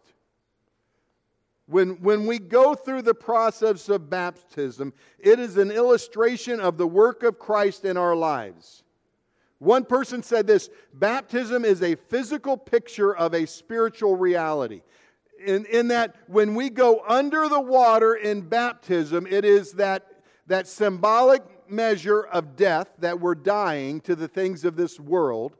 [1.68, 6.88] When, when we go through the process of baptism, it is an illustration of the
[6.88, 8.84] work of Christ in our lives.
[9.59, 14.82] One person said this baptism is a physical picture of a spiritual reality.
[15.45, 20.07] In, in that, when we go under the water in baptism, it is that,
[20.47, 25.57] that symbolic measure of death that we're dying to the things of this world.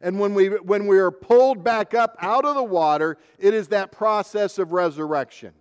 [0.00, 3.68] And when we, when we are pulled back up out of the water, it is
[3.68, 5.52] that process of resurrection.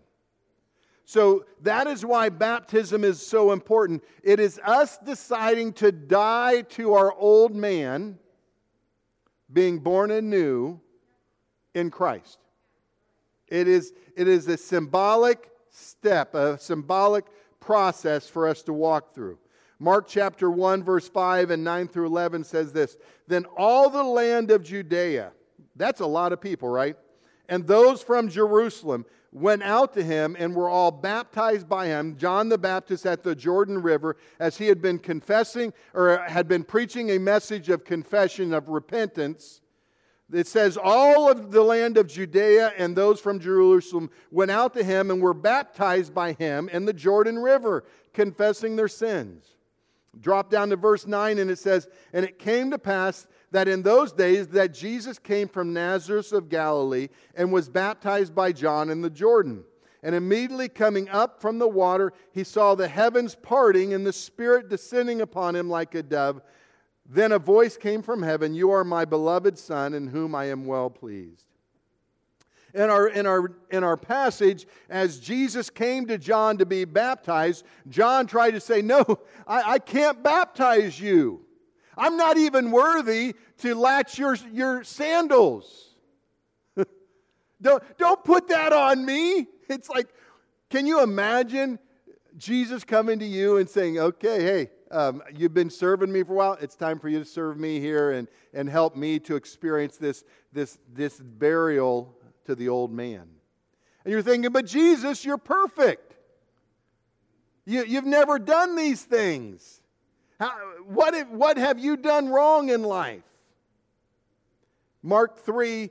[1.06, 4.04] So that is why baptism is so important.
[4.24, 8.20] It is us deciding to die to our old man,
[9.52, 10.82] being born anew
[11.74, 12.40] in Christ.
[13.48, 17.26] It is, it is a symbolic step, a symbolic
[17.62, 19.40] process for us to walk through.
[19.80, 22.98] Mark chapter 1, verse 5 and 9 through 11 says this
[23.28, 25.32] Then all the land of Judea,
[25.76, 26.96] that's a lot of people, right?
[27.50, 32.50] And those from Jerusalem went out to him and were all baptized by him, John
[32.50, 37.12] the Baptist at the Jordan River, as he had been confessing or had been preaching
[37.12, 39.62] a message of confession, of repentance.
[40.34, 44.84] It says, All of the land of Judea and those from Jerusalem went out to
[44.84, 49.57] him and were baptized by him in the Jordan River, confessing their sins.
[50.22, 53.84] Drop down to verse 9 and it says, And it came to pass that in
[53.84, 59.02] those days that Jesus came from Nazareth of Galilee and was baptized by John in
[59.02, 59.64] the Jordan.
[60.04, 64.70] And immediately coming up from the water, he saw the heavens parting and the Spirit
[64.70, 66.42] descending upon him like a dove.
[67.06, 70.66] Then a voice came from heaven You are my beloved Son, in whom I am
[70.66, 71.47] well pleased.
[72.74, 77.66] In our, in, our, in our passage, as Jesus came to John to be baptized,
[77.90, 79.04] John tried to say, No,
[79.48, 81.42] I, I can't baptize you.
[81.98, 85.96] I'm not even worthy to latch your, your sandals.
[87.62, 89.48] don't, don't put that on me.
[89.70, 90.08] It's like,
[90.70, 91.80] can you imagine
[92.38, 96.36] Jesus coming to you and saying, okay, hey, um, you've been serving me for a
[96.36, 96.58] while.
[96.62, 100.24] It's time for you to serve me here and, and help me to experience this,
[100.54, 102.16] this, this burial
[102.48, 103.28] to the old man.
[104.04, 106.16] And you're thinking, but Jesus, you're perfect.
[107.66, 109.82] You, you've never done these things.
[110.40, 110.52] How,
[110.86, 113.24] what, have, what have you done wrong in life?
[115.04, 115.90] Mark 3,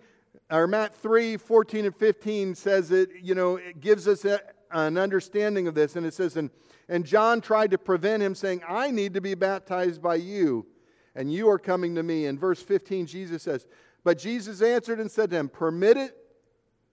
[0.50, 4.40] or Matt 3, 14 and 15 says it, you know, it gives us a,
[4.70, 5.96] an understanding of this.
[5.96, 6.50] And it says, and,
[6.88, 10.66] and John tried to prevent him, saying, I need to be baptized by you,
[11.14, 12.24] and you are coming to me.
[12.24, 13.66] In verse 15, Jesus says,
[14.04, 16.16] But Jesus answered and said to him, Permit it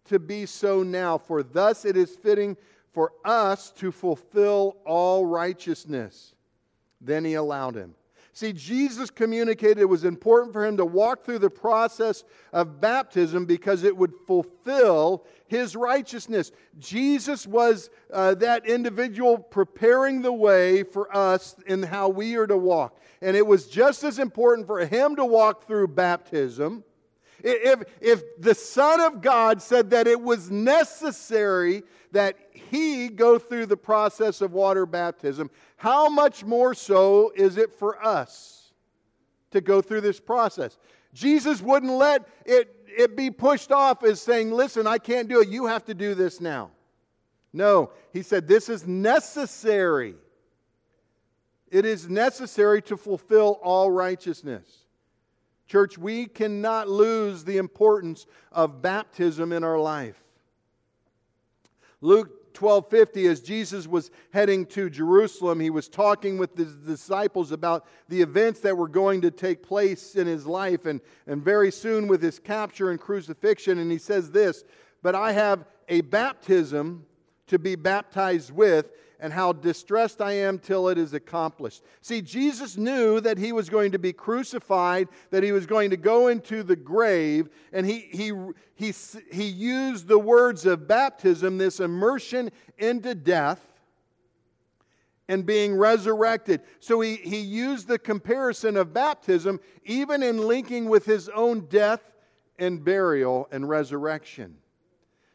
[0.06, 2.58] to be so now, for thus it is fitting
[2.92, 6.34] for us to fulfill all righteousness.
[7.02, 7.96] Then he allowed him.
[8.36, 13.46] See, Jesus communicated it was important for him to walk through the process of baptism
[13.46, 16.52] because it would fulfill his righteousness.
[16.80, 22.58] Jesus was uh, that individual preparing the way for us in how we are to
[22.58, 23.00] walk.
[23.22, 26.84] And it was just as important for him to walk through baptism.
[27.44, 31.84] If, if the Son of God said that it was necessary
[32.14, 37.74] that he go through the process of water baptism, how much more so is it
[37.74, 38.72] for us
[39.52, 40.78] to go through this process?
[41.14, 45.50] Jesus wouldn't let it, it be pushed off as saying, Listen, I can't do it.
[45.50, 46.72] You have to do this now.
[47.52, 50.16] No, he said, This is necessary.
[51.70, 54.83] It is necessary to fulfill all righteousness.
[55.74, 60.24] Church, we cannot lose the importance of baptism in our life.
[62.00, 67.88] Luke 12:50 as Jesus was heading to Jerusalem, he was talking with his disciples about
[68.08, 72.08] the events that were going to take place in his life and, and very soon
[72.08, 74.64] with his capture and crucifixion and he says this,
[75.02, 77.08] "But I have a baptism
[77.48, 81.82] to be baptized with, and how distressed I am till it is accomplished.
[82.02, 85.98] See, Jesus knew that he was going to be crucified, that he was going to
[85.98, 88.34] go into the grave, and he, he,
[88.76, 88.94] he,
[89.32, 93.62] he used the words of baptism, this immersion into death
[95.30, 96.62] and being resurrected.
[96.80, 102.02] So he, he used the comparison of baptism even in linking with his own death
[102.60, 104.58] and burial and resurrection.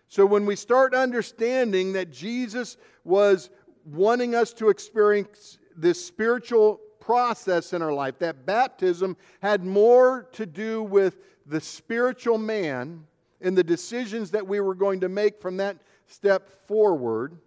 [0.08, 3.50] So when we start understanding that Jesus was
[3.84, 10.46] wanting us to experience this spiritual process in our life, that baptism had more to
[10.46, 13.04] do with the spiritual man
[13.40, 17.38] and the decisions that we were going to make from that step forward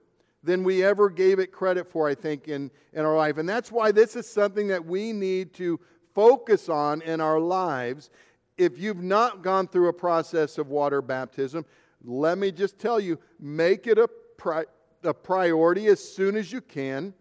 [0.43, 3.37] than we ever gave it credit for, I think, in, in our life.
[3.37, 5.79] And that's why this is something that we need to
[6.13, 8.09] focus on in our lives.
[8.57, 11.65] If you've not gone through a process of water baptism,
[12.03, 14.65] let me just tell you make it a pri-
[15.03, 17.13] a priority as soon as you can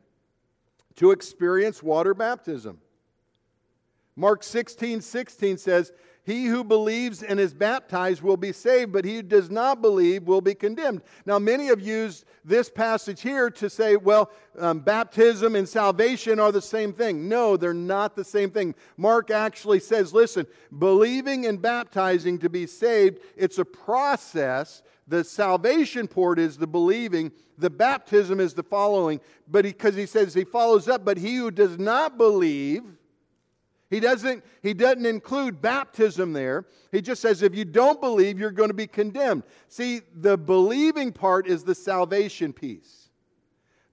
[0.97, 2.79] to experience water baptism.
[4.17, 5.93] Mark 16 16 says,
[6.23, 10.25] He who believes and is baptized will be saved, but he who does not believe
[10.25, 11.03] will be condemned.
[11.25, 16.53] Now, many have used this passage here to say, well, um, baptism and salvation are
[16.53, 17.29] the same thing.
[17.29, 18.75] No, they're not the same thing.
[18.97, 20.47] Mark actually says, listen,
[20.79, 27.33] believing and baptizing to be saved, it's a process the salvation part is the believing,
[27.59, 29.21] the baptism is the following.
[29.49, 32.85] But because he, he says he follows up, but he who does not believe,
[33.91, 36.65] he doesn't, he doesn't include baptism there.
[36.93, 39.43] He just says if you don't believe, you're going to be condemned.
[39.69, 43.11] See, the believing part is the salvation piece.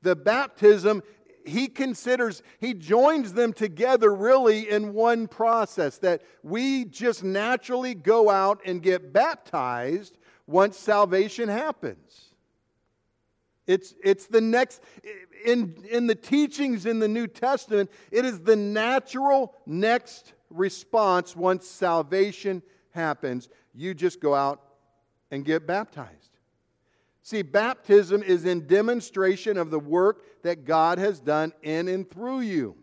[0.04, 1.02] The baptism,
[1.46, 8.30] he considers, he joins them together really in one process that we just naturally go
[8.30, 12.26] out and get baptized once salvation happens.
[13.66, 14.82] It's, it's the next,
[15.46, 21.68] in, in the teachings in the New Testament, it is the natural next response once
[21.68, 22.62] salvation
[22.92, 23.50] happens.
[23.74, 24.62] You just go out
[25.32, 26.32] and get baptized.
[27.22, 32.40] See, baptism is in demonstration of the work that God has done in and through
[32.42, 32.78] you.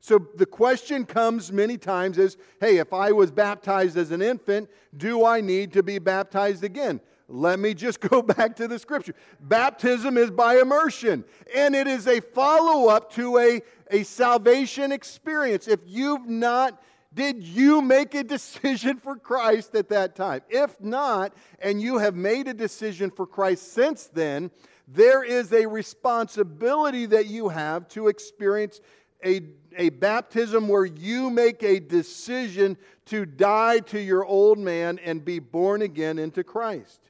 [0.00, 4.68] So the question comes many times is hey, if I was baptized as an infant,
[4.96, 7.00] do I need to be baptized again?
[7.28, 9.14] Let me just go back to the scripture.
[9.40, 11.24] Baptism is by immersion,
[11.54, 15.68] and it is a follow up to a, a salvation experience.
[15.68, 20.40] If you've not, did you make a decision for Christ at that time?
[20.48, 24.50] If not, and you have made a decision for Christ since then,
[24.90, 28.80] there is a responsibility that you have to experience
[29.22, 29.42] a,
[29.76, 35.40] a baptism where you make a decision to die to your old man and be
[35.40, 37.07] born again into Christ.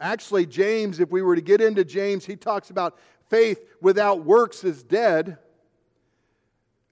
[0.00, 4.64] Actually, James, if we were to get into James, he talks about faith without works
[4.64, 5.38] is dead.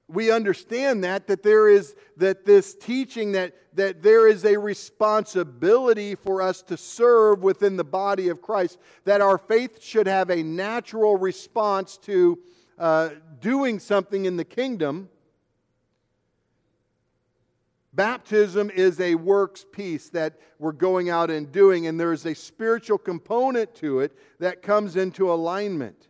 [0.09, 6.15] We understand that, that there is that this teaching that, that there is a responsibility
[6.15, 10.43] for us to serve within the body of Christ, that our faith should have a
[10.43, 12.39] natural response to
[12.79, 15.09] uh, doing something in the kingdom.
[17.97, 22.99] Baptism is a works piece that we're going out and doing, and there's a spiritual
[22.99, 26.09] component to it that comes into alignment.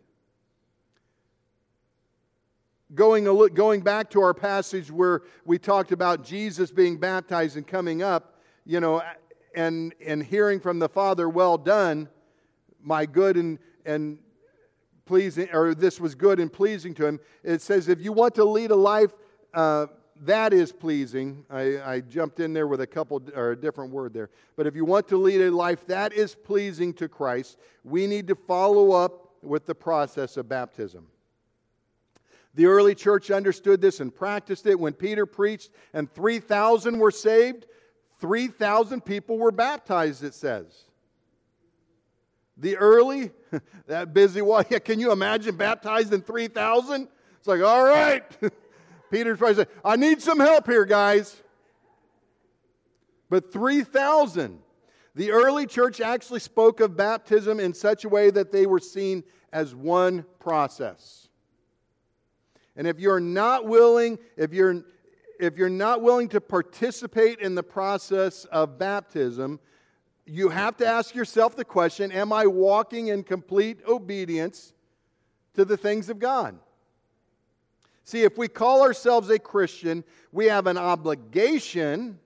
[2.93, 3.23] Going,
[3.53, 8.41] going back to our passage where we talked about Jesus being baptized and coming up,
[8.65, 9.01] you know,
[9.55, 12.09] and, and hearing from the Father, well done,
[12.81, 14.19] my good and, and
[15.05, 17.21] pleasing, or this was good and pleasing to him.
[17.45, 19.13] It says, if you want to lead a life
[19.53, 19.87] uh,
[20.21, 24.13] that is pleasing, I, I, jumped in there with a couple or a different word
[24.13, 24.29] there.
[24.55, 28.27] But if you want to lead a life that is pleasing to Christ, we need
[28.27, 31.07] to follow up with the process of baptism.
[32.55, 34.79] The early church understood this and practiced it.
[34.79, 37.67] When Peter preached and 3,000 were saved,
[38.19, 40.85] 3,000 people were baptized, it says.
[42.57, 43.31] The early,
[43.87, 47.07] that busy one, yeah, can you imagine baptizing 3,000?
[47.37, 48.23] It's like, all right.
[49.11, 51.41] Peter's probably saying, I need some help here, guys.
[53.29, 54.59] but 3,000.
[55.15, 59.23] The early church actually spoke of baptism in such a way that they were seen
[59.51, 61.27] as one process.
[62.75, 64.83] And if you're not willing, if you're
[65.39, 69.59] if you're not willing to participate in the process of baptism,
[70.25, 74.73] you have to ask yourself the question Am I walking in complete obedience
[75.55, 76.59] to the things of God?
[78.07, 80.01] See, if we call ourselves a Christian,
[80.31, 82.17] we have an obligation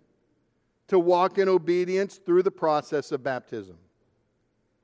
[0.89, 3.77] to walk in obedience through the process of baptism.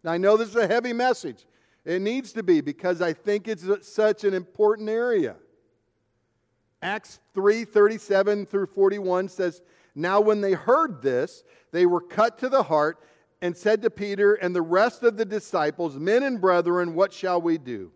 [0.04, 1.45] Now, I know this is a heavy message.
[1.86, 5.36] It needs to be because I think it's such an important area.
[6.82, 9.62] Acts 3 37 through 41 says,
[9.93, 12.98] Now when they heard this, they were cut to the heart
[13.39, 17.39] and said to Peter and the rest of the disciples, Men and brethren, what shall
[17.39, 17.91] we do?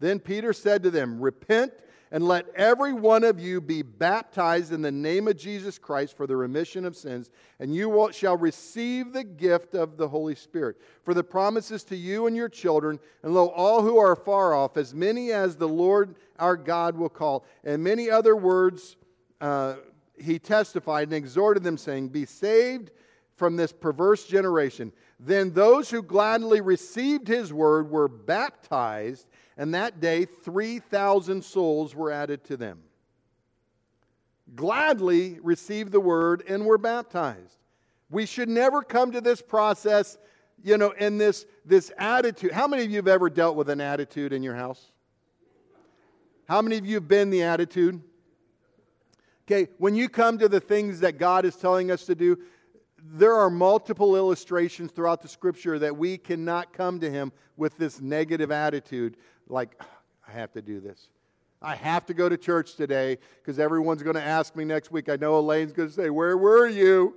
[0.00, 1.72] Then Peter said to them, Repent
[2.12, 6.26] and let every one of you be baptized in the name of Jesus Christ for
[6.26, 10.76] the remission of sins, and you shall receive the gift of the Holy Spirit.
[11.04, 14.76] For the promises to you and your children, and lo, all who are far off,
[14.76, 17.46] as many as the Lord our God will call.
[17.64, 18.96] And many other words
[19.40, 19.76] uh,
[20.18, 22.90] he testified and exhorted them, saying, Be saved
[23.36, 24.92] from this perverse generation.
[25.18, 29.28] Then those who gladly received his word were baptized
[29.62, 32.80] and that day 3,000 souls were added to them.
[34.56, 37.58] Gladly received the word and were baptized.
[38.10, 40.18] We should never come to this process,
[40.64, 42.50] you know, in this, this attitude.
[42.50, 44.90] How many of you have ever dealt with an attitude in your house?
[46.48, 48.02] How many of you have been the attitude?
[49.46, 52.36] Okay, when you come to the things that God is telling us to do,
[53.00, 58.00] there are multiple illustrations throughout the scripture that we cannot come to Him with this
[58.00, 59.16] negative attitude
[59.48, 59.80] like,
[60.28, 61.08] I have to do this.
[61.60, 65.08] I have to go to church today because everyone's going to ask me next week.
[65.08, 67.14] I know Elaine's going to say, Where were you?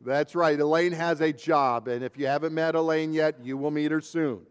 [0.00, 0.58] That's right.
[0.58, 4.00] Elaine has a job, and if you haven't met Elaine yet, you will meet her
[4.00, 4.46] soon.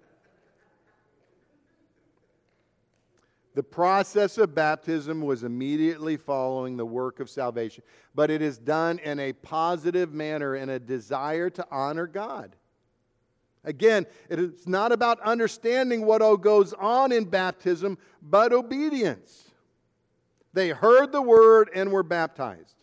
[3.58, 9.00] The process of baptism was immediately following the work of salvation, but it is done
[9.00, 12.56] in a positive manner in a desire to honor God.
[13.64, 19.50] Again, it is not about understanding what all goes on in baptism, but obedience.
[20.54, 22.76] They heard the word and were baptized.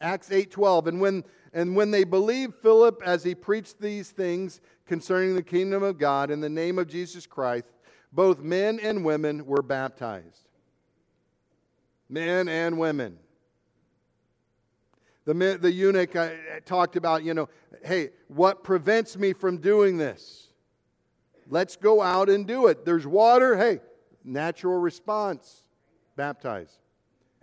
[0.00, 5.34] Acts 8:12 and when and when they believed Philip as he preached these things concerning
[5.34, 7.66] the kingdom of God in the name of Jesus Christ
[8.16, 10.48] both men and women were baptized.
[12.08, 13.18] Men and women.
[15.26, 16.30] The, the eunuch uh,
[16.64, 17.50] talked about, you know,
[17.84, 20.48] hey, what prevents me from doing this?
[21.48, 22.86] Let's go out and do it.
[22.86, 23.54] There's water.
[23.54, 23.80] Hey,
[24.24, 25.62] natural response.
[26.16, 26.78] Baptize.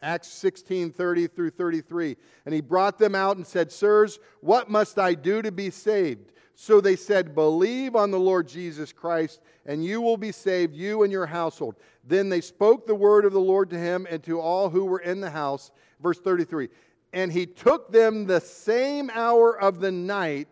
[0.02, 2.18] Acts 16 30 through 33.
[2.46, 6.32] And he brought them out and said, Sirs, what must I do to be saved?
[6.56, 11.04] So they said, Believe on the Lord Jesus Christ, and you will be saved, you
[11.04, 11.76] and your household.
[12.04, 15.00] Then they spoke the word of the Lord to him and to all who were
[15.00, 15.72] in the house.
[16.02, 16.70] Verse 33
[17.12, 20.50] And he took them the same hour of the night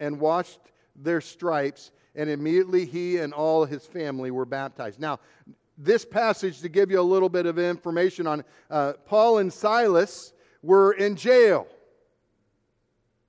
[0.00, 0.60] and washed
[0.94, 4.98] their stripes, and immediately he and all his family were baptized.
[4.98, 5.20] Now,
[5.78, 10.32] this passage, to give you a little bit of information on uh, Paul and Silas
[10.62, 11.66] were in jail.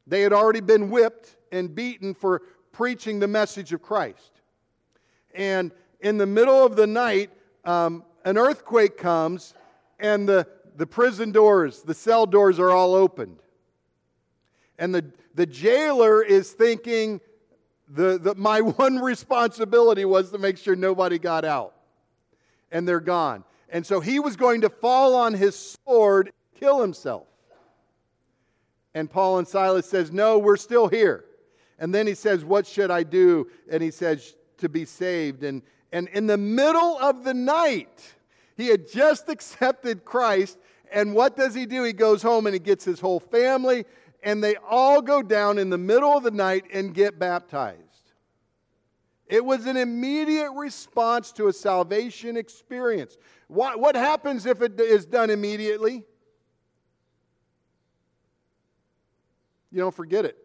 [0.08, 2.42] They had already been whipped and beaten for
[2.72, 4.42] preaching the message of Christ.
[5.34, 7.32] And in the middle of the night,
[7.66, 9.54] um, an earthquake comes,
[10.00, 13.40] and the, the prison doors, the cell doors are all opened.
[14.78, 17.20] And the, the jailer is thinking,
[17.88, 21.74] the, the, my one responsibility was to make sure nobody got out.
[22.72, 23.44] And they're gone.
[23.70, 27.28] And so he was going to fall on his sword, kill himself.
[28.94, 31.24] And Paul and Silas says, "No, we're still here."
[31.80, 33.48] And then he says, What should I do?
[33.70, 35.44] And he says, To be saved.
[35.44, 38.16] And, and in the middle of the night,
[38.56, 40.58] he had just accepted Christ.
[40.92, 41.84] And what does he do?
[41.84, 43.86] He goes home and he gets his whole family,
[44.24, 47.82] and they all go down in the middle of the night and get baptized.
[49.28, 53.18] It was an immediate response to a salvation experience.
[53.50, 56.06] What, what happens if it is done immediately?
[59.72, 60.38] You don't forget it.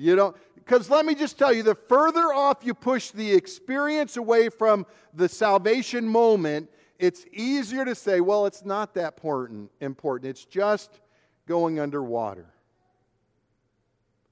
[0.00, 4.16] You don't, because let me just tell you the further off you push the experience
[4.16, 9.70] away from the salvation moment, it's easier to say, well, it's not that important.
[9.80, 10.30] important.
[10.30, 11.00] It's just
[11.46, 12.46] going underwater.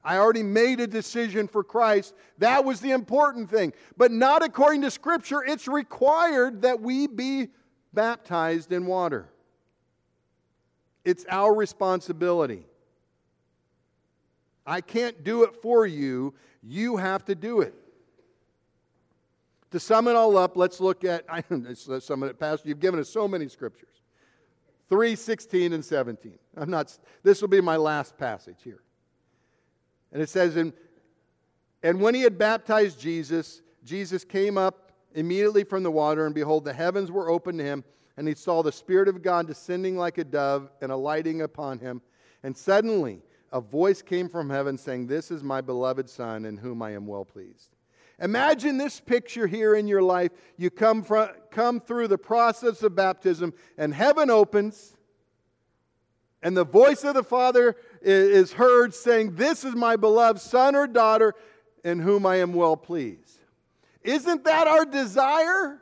[0.03, 2.15] I already made a decision for Christ.
[2.39, 3.75] That was the important thing.
[3.99, 5.45] But not according to Scripture.
[5.47, 7.49] It's required that we be
[7.93, 9.29] baptized in water.
[11.05, 12.68] It's our responsibility.
[14.69, 16.35] I can't do it for you.
[16.63, 17.75] You have to do it.
[19.71, 21.43] To sum it all up, let's look at I,
[21.73, 22.69] sum it, Pastor.
[22.69, 23.89] You've given us so many scriptures.
[24.91, 26.39] 3, 16, and 17.
[26.57, 28.83] I'm not, this will be my last passage here.
[30.13, 30.75] And it says, in,
[31.83, 36.65] And when he had baptized Jesus, Jesus came up immediately from the water, and behold,
[36.65, 37.85] the heavens were opened to him,
[38.19, 42.03] and he saw the Spirit of God descending like a dove and alighting upon him.
[42.43, 46.83] And suddenly a voice came from heaven saying, This is my beloved Son, in whom
[46.83, 47.77] I am well pleased.
[48.21, 50.33] Imagine this picture here in your life.
[50.57, 54.97] You come, from, come through the process of baptism, and heaven opens,
[56.43, 60.87] and the voice of the Father is heard saying, This is my beloved son or
[60.87, 61.35] daughter
[61.85, 63.39] in whom I am well pleased.
[64.03, 65.81] Isn't that our desire?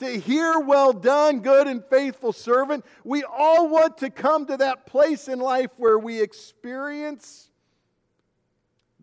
[0.00, 2.86] To hear, well done, good and faithful servant.
[3.04, 7.50] We all want to come to that place in life where we experience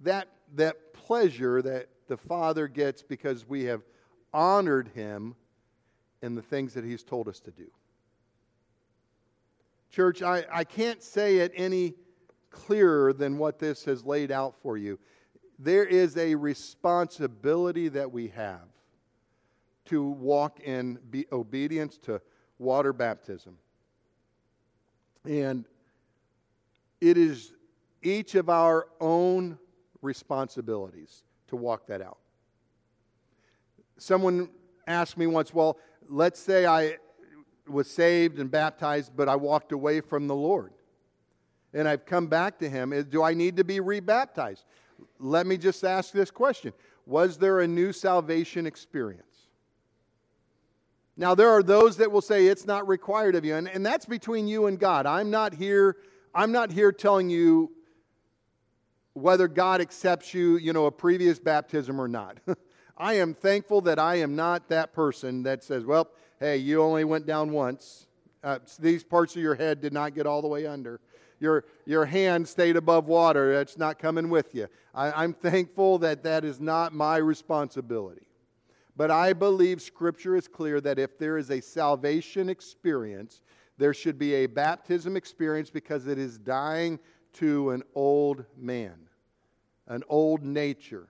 [0.02, 3.84] that, that pleasure that the Father gets because we have
[4.34, 5.36] honored Him
[6.24, 7.68] in the things that He's told us to do.
[9.91, 11.94] Church, I, I can't say it any
[12.49, 14.98] clearer than what this has laid out for you.
[15.60, 18.68] There is a responsibility that we have
[19.88, 20.99] to walk in
[21.31, 22.22] obedience to
[22.59, 23.57] water baptism.
[25.26, 25.65] And
[27.01, 27.53] it is
[28.01, 29.57] each of our own
[30.01, 32.18] responsibilities to walk that out.
[33.97, 34.49] Someone
[34.85, 35.77] asked me once, well,
[36.07, 36.97] let's say I
[37.68, 40.72] was saved and baptized, but I walked away from the Lord.
[41.73, 42.93] And I've come back to Him.
[42.93, 44.64] Eh, do I need to be rebaptized?
[45.19, 46.73] Let me just ask this question
[47.05, 49.36] Was there a new salvation experience?
[51.19, 54.06] Now, there are those that will say it's not required of you, and, and that's
[54.06, 55.07] between you and God.
[55.07, 55.98] I'm not here.
[56.34, 57.72] I'm not here telling you
[59.14, 62.38] whether God accepts you, you know, a previous baptism or not.
[62.98, 66.07] I am thankful that I am not that person that says, well,
[66.39, 68.06] hey, you only went down once.
[68.44, 70.99] Uh, these parts of your head did not get all the way under.
[71.39, 73.53] Your, your hand stayed above water.
[73.53, 74.68] That's not coming with you.
[74.94, 78.27] I, I'm thankful that that is not my responsibility.
[78.98, 83.41] But I believe Scripture is clear that if there is a salvation experience,
[83.78, 86.99] there should be a baptism experience because it is dying
[87.34, 88.98] to an old man,
[89.88, 91.07] an old nature.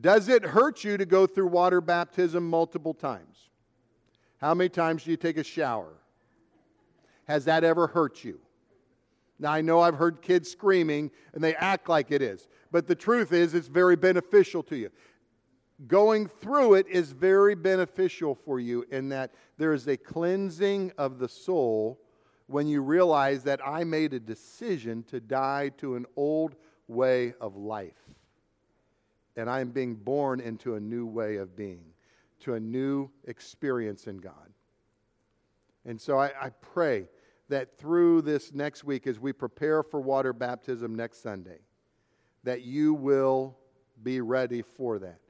[0.00, 3.48] Does it hurt you to go through water baptism multiple times?
[4.40, 5.94] How many times do you take a shower?
[7.26, 8.38] Has that ever hurt you?
[9.40, 12.94] Now, I know I've heard kids screaming and they act like it is, but the
[12.94, 14.90] truth is, it's very beneficial to you.
[15.86, 21.18] Going through it is very beneficial for you in that there is a cleansing of
[21.18, 22.00] the soul
[22.48, 26.56] when you realize that I made a decision to die to an old
[26.88, 28.08] way of life.
[29.36, 31.84] And I am being born into a new way of being,
[32.40, 34.50] to a new experience in God.
[35.84, 37.08] And so I, I pray
[37.48, 41.60] that through this next week, as we prepare for water baptism next Sunday,
[42.42, 43.56] that you will
[44.02, 45.20] be ready for that.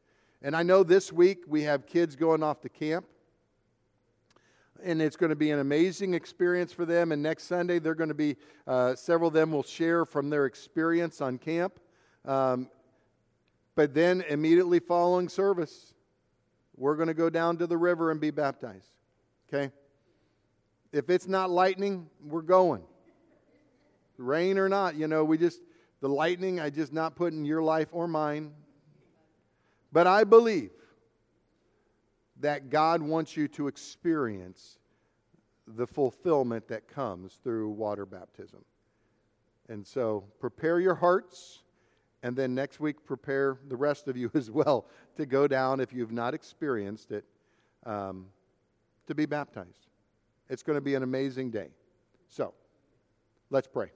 [0.43, 3.07] And I know this week we have kids going off to camp
[4.83, 7.13] and it's going to be an amazing experience for them.
[7.13, 8.37] And next Sunday, they're going to be,
[8.67, 11.81] uh, several of them will share from their experience on camp.
[12.25, 12.69] Um,
[13.75, 15.95] but then, immediately following service,
[16.77, 18.91] we're going to go down to the river and be baptized.
[19.49, 19.73] Okay?
[20.93, 22.83] If it's not lightning, we're going.
[24.17, 25.61] Rain or not, you know, we just,
[26.01, 28.53] the lightning, I just not put in your life or mine.
[29.93, 30.71] But I believe
[32.41, 34.79] that God wants you to experience
[35.67, 38.65] the fulfillment that comes through water baptism.
[39.69, 41.63] And so prepare your hearts,
[42.23, 44.87] and then next week prepare the rest of you as well
[45.17, 47.25] to go down, if you've not experienced it,
[47.85, 48.27] um,
[49.07, 49.89] to be baptized.
[50.49, 51.69] It's going to be an amazing day.
[52.29, 52.55] So
[53.51, 53.91] let's pray.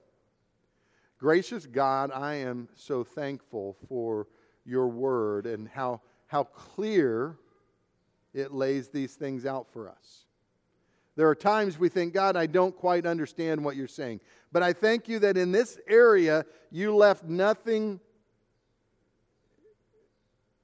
[1.17, 4.27] Gracious God, I am so thankful for
[4.65, 7.37] your word and how, how clear
[8.33, 10.25] it lays these things out for us.
[11.15, 14.19] There are times we think, God, I don't quite understand what you're saying.
[14.51, 17.99] But I thank you that in this area, you left nothing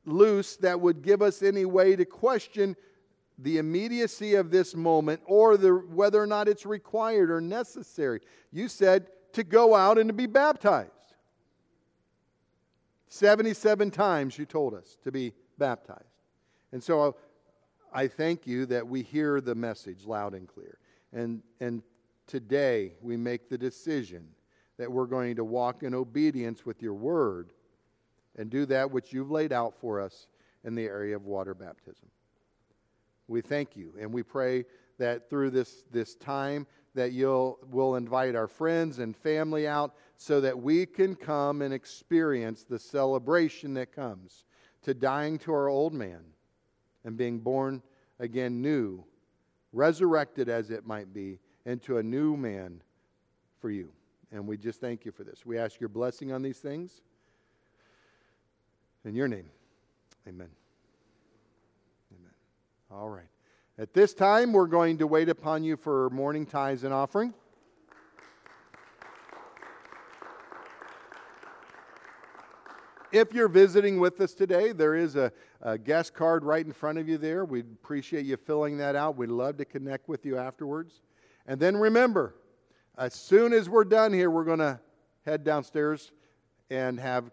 [0.05, 2.75] loose that would give us any way to question
[3.37, 8.19] the immediacy of this moment or the, whether or not it's required or necessary.
[8.51, 10.91] You said to go out and to be baptized.
[13.09, 16.03] 77 times you told us to be baptized.
[16.71, 17.15] And so
[17.91, 20.77] I thank you that we hear the message loud and clear.
[21.11, 21.81] And, and
[22.27, 24.27] today we make the decision
[24.77, 27.51] that we're going to walk in obedience with your word
[28.37, 30.27] and do that which you've laid out for us
[30.63, 32.07] in the area of water baptism.
[33.27, 34.65] We thank you and we pray
[34.99, 40.41] that through this, this time that you'll will invite our friends and family out so
[40.41, 44.43] that we can come and experience the celebration that comes
[44.81, 46.19] to dying to our old man
[47.05, 47.81] and being born
[48.19, 49.01] again new,
[49.71, 52.81] resurrected as it might be, into a new man
[53.61, 53.93] for you.
[54.33, 55.45] And we just thank you for this.
[55.45, 56.99] We ask your blessing on these things.
[59.05, 59.49] In your name,
[60.27, 60.49] amen.
[62.11, 62.33] Amen.
[62.91, 63.29] All right.
[63.77, 67.33] At this time, we're going to wait upon you for morning tithes and offering.
[73.11, 75.31] If you're visiting with us today, there is a,
[75.61, 77.43] a, guest card right in front of you there.
[77.43, 79.17] We'd appreciate you filling that out.
[79.17, 81.01] We'd love to connect with you afterwards.
[81.47, 82.35] And then remember,
[82.99, 84.79] as soon as we're done here, we're going to
[85.25, 86.11] head downstairs
[86.69, 87.31] and have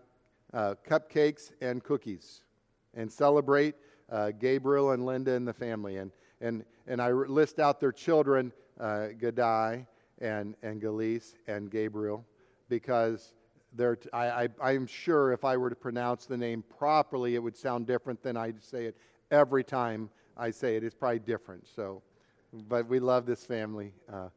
[0.55, 2.41] uh, cupcakes and cookies
[2.95, 3.75] and celebrate
[4.11, 5.99] uh, Gabriel and Linda and the family.
[5.99, 8.51] And, and, and I list out their children,
[8.81, 9.87] uh, Gadai
[10.23, 12.25] and, and Galise and Gabriel,
[12.71, 13.35] because
[13.77, 17.43] they're t- I, I, I'm sure if I were to pronounce the name properly, it
[17.43, 18.97] would sound different than I say it
[19.31, 20.85] every time I say it.
[20.85, 21.67] It's probably different.
[21.75, 22.03] So,
[22.69, 23.93] but we love this family.
[24.13, 24.29] Uh,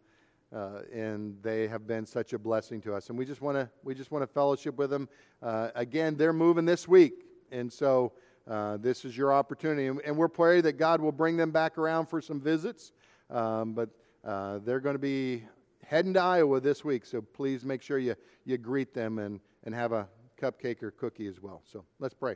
[0.56, 3.10] uh, and they have been such a blessing to us.
[3.10, 5.08] And we just want to we just want to fellowship with them.
[5.44, 8.14] Uh, again, they're moving this week, and so
[8.50, 9.88] uh, this is your opportunity.
[9.88, 12.94] And, and, we're praying that God will bring them back around for some visits.
[13.30, 13.90] Um, but
[14.26, 15.44] uh, they're going to be
[15.90, 19.74] heading to Iowa this week, so please make sure you you greet them and and
[19.74, 20.08] have a
[20.40, 21.62] cupcake or cookie as well.
[21.66, 22.36] So let's pray.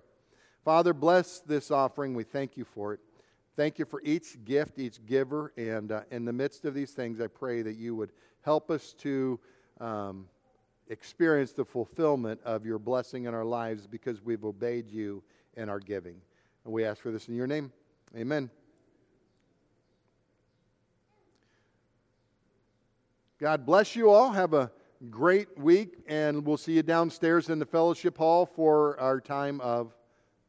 [0.66, 2.16] Father, bless this offering.
[2.16, 3.00] We thank you for it.
[3.56, 5.54] Thank you for each gift, each giver.
[5.58, 8.12] And uh, in the midst of these things, I pray that you would
[8.42, 9.40] help us to
[9.80, 10.26] um,
[10.88, 15.24] experience the fulfillment of your blessing in our lives because we've obeyed you
[15.56, 16.16] in our giving.
[16.66, 17.72] And we ask for this in your name.
[18.18, 18.50] Amen.
[23.44, 24.32] God bless you all.
[24.32, 24.72] Have a
[25.10, 29.94] great week, and we'll see you downstairs in the fellowship hall for our time of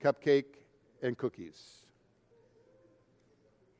[0.00, 0.44] cupcake
[1.02, 1.83] and cookies.